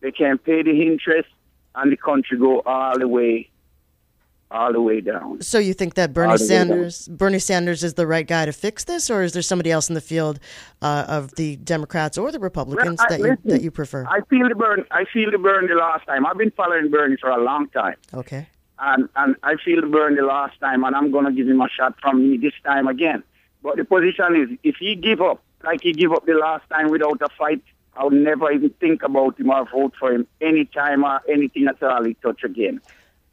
[0.00, 1.28] they can't pay the interest,
[1.74, 3.48] and the country go all the way,
[4.50, 5.40] all the way down.
[5.42, 6.70] So you think that Bernie How do they know?
[6.70, 9.88] Sanders, Bernie Sanders, is the right guy to fix this, or is there somebody else
[9.88, 10.38] in the field
[10.82, 14.04] uh, of the Democrats or the Republicans Well, I- that you listen, that you prefer?
[14.06, 14.84] I feel the burn.
[14.90, 16.24] I feel the burn the last time.
[16.26, 17.96] I've been following Bernie for a long time.
[18.12, 18.46] okay.
[18.78, 21.68] and and I feel the burn the last time, and I'm gonna give him a
[21.68, 23.22] shot from me this time again.
[23.62, 26.90] But the position is, if he give up, like he give up the last time
[26.90, 27.62] without a fight,
[27.96, 31.82] I would never even think about him or vote for him anytime or anything at
[31.82, 32.80] all he touch again.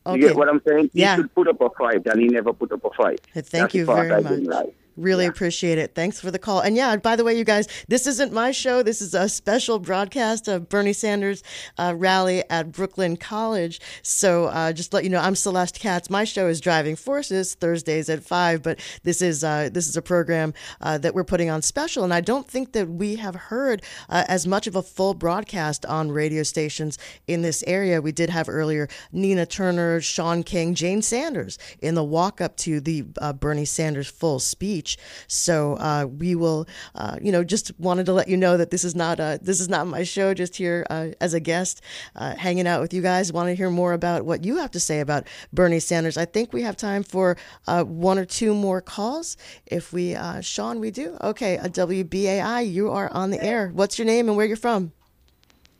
[0.07, 0.89] You get what I'm saying?
[0.93, 1.15] Yeah.
[1.15, 3.21] He should put up a fight, and he never put up a fight.
[3.33, 4.39] Thank That's you very much.
[4.41, 4.75] like.
[5.01, 5.95] Really appreciate it.
[5.95, 6.59] Thanks for the call.
[6.59, 8.83] And yeah, by the way, you guys, this isn't my show.
[8.83, 11.41] This is a special broadcast of Bernie Sanders'
[11.79, 13.81] uh, rally at Brooklyn College.
[14.03, 16.09] So uh, just let you know, I'm Celeste Katz.
[16.09, 18.61] My show is Driving Forces Thursdays at five.
[18.61, 22.13] But this is uh, this is a program uh, that we're putting on special, and
[22.13, 26.11] I don't think that we have heard uh, as much of a full broadcast on
[26.11, 26.97] radio stations
[27.27, 28.01] in this area.
[28.01, 32.79] We did have earlier Nina Turner, Shaun King, Jane Sanders in the walk up to
[32.79, 34.90] the uh, Bernie Sanders full speech.
[35.27, 38.83] So uh, we will, uh, you know, just wanted to let you know that this
[38.83, 40.33] is not uh, this is not my show.
[40.33, 41.81] Just here uh, as a guest,
[42.15, 43.31] uh, hanging out with you guys.
[43.31, 46.17] Want to hear more about what you have to say about Bernie Sanders?
[46.17, 47.37] I think we have time for
[47.67, 49.37] uh, one or two more calls.
[49.65, 51.17] If we, uh, Sean, we do.
[51.21, 53.69] Okay, a WBAI, you are on the air.
[53.73, 54.91] What's your name and where you're from?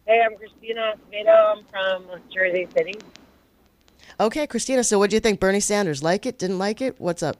[0.05, 1.57] Hey, I'm Christina Acevedo.
[1.57, 2.93] I'm from Jersey City.
[4.20, 4.84] Okay, Christina.
[4.84, 5.39] So, what do you think?
[5.39, 6.38] Bernie Sanders like it?
[6.38, 6.99] Didn't like it?
[6.99, 7.38] What's up?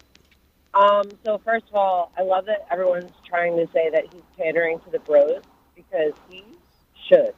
[0.74, 4.80] Um, so first of all, I love that everyone's trying to say that he's pandering
[4.82, 5.42] to the bros
[5.76, 6.44] because he
[7.10, 7.34] should.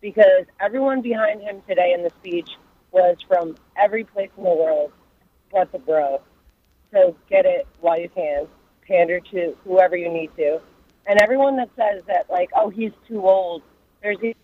[0.00, 2.48] Because everyone behind him today in the speech
[2.92, 4.92] was from every place in the world
[5.54, 6.20] but the bro.
[6.92, 8.46] So get it while you can.
[8.86, 10.60] Pander to whoever you need to.
[11.06, 13.62] And everyone that says that, like, oh, he's too old,
[14.02, 14.34] there's e-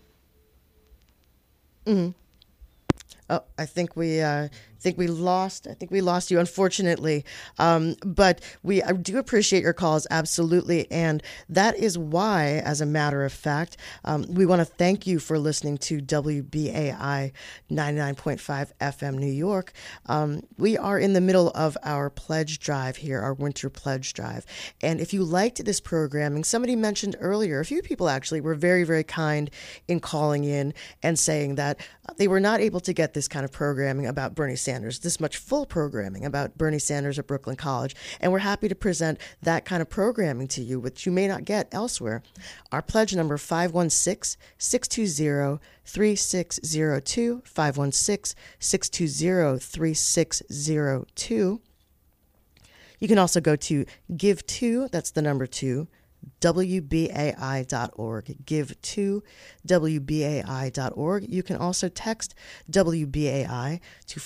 [3.29, 4.49] Oh, I think we uh,
[4.81, 5.67] think we lost.
[5.67, 7.23] I think we lost you, unfortunately.
[7.59, 12.85] Um, but we I do appreciate your calls, absolutely, and that is why, as a
[12.85, 17.31] matter of fact, um, we want to thank you for listening to WBAI
[17.69, 19.73] ninety nine point five FM New York.
[20.07, 24.45] Um, we are in the middle of our pledge drive here, our winter pledge drive,
[24.81, 28.83] and if you liked this programming, somebody mentioned earlier, a few people actually were very
[28.83, 29.49] very kind
[29.87, 30.73] in calling in
[31.03, 31.79] and saying that
[32.17, 35.37] they were not able to get this kind of programming about Bernie Sanders, this much
[35.37, 37.95] full programming about Bernie Sanders at Brooklyn College.
[38.19, 41.45] And we're happy to present that kind of programming to you, which you may not
[41.45, 42.23] get elsewhere.
[42.71, 51.61] Our pledge number 516 620 3602, 516 620 3602.
[52.99, 55.87] You can also go to give2, that's the number two,
[56.41, 56.85] WBAI.org.
[58.45, 59.23] Give to
[59.67, 61.29] WBAI.org.
[61.29, 62.35] You can also text
[62.69, 64.19] WBAI to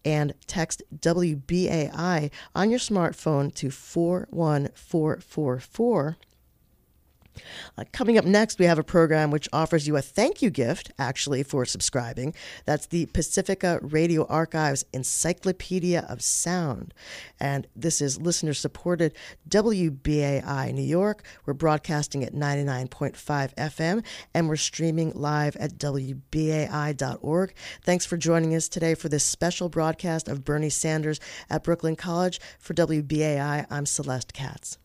[0.04, 6.18] and text wbai on your smartphone to 41444.
[7.78, 10.92] Uh, coming up next, we have a program which offers you a thank you gift,
[10.98, 12.34] actually, for subscribing.
[12.66, 16.94] That's the Pacifica Radio Archives Encyclopedia of Sound.
[17.40, 19.14] And this is listener supported
[19.50, 21.24] WBAI New York.
[21.46, 27.54] We're broadcasting at 99.5 FM and we're streaming live at WBAI.org.
[27.84, 31.20] Thanks for joining us today for this special broadcast of Bernie Sanders
[31.50, 32.40] at Brooklyn College.
[32.60, 34.78] For WBAI, I'm Celeste Katz.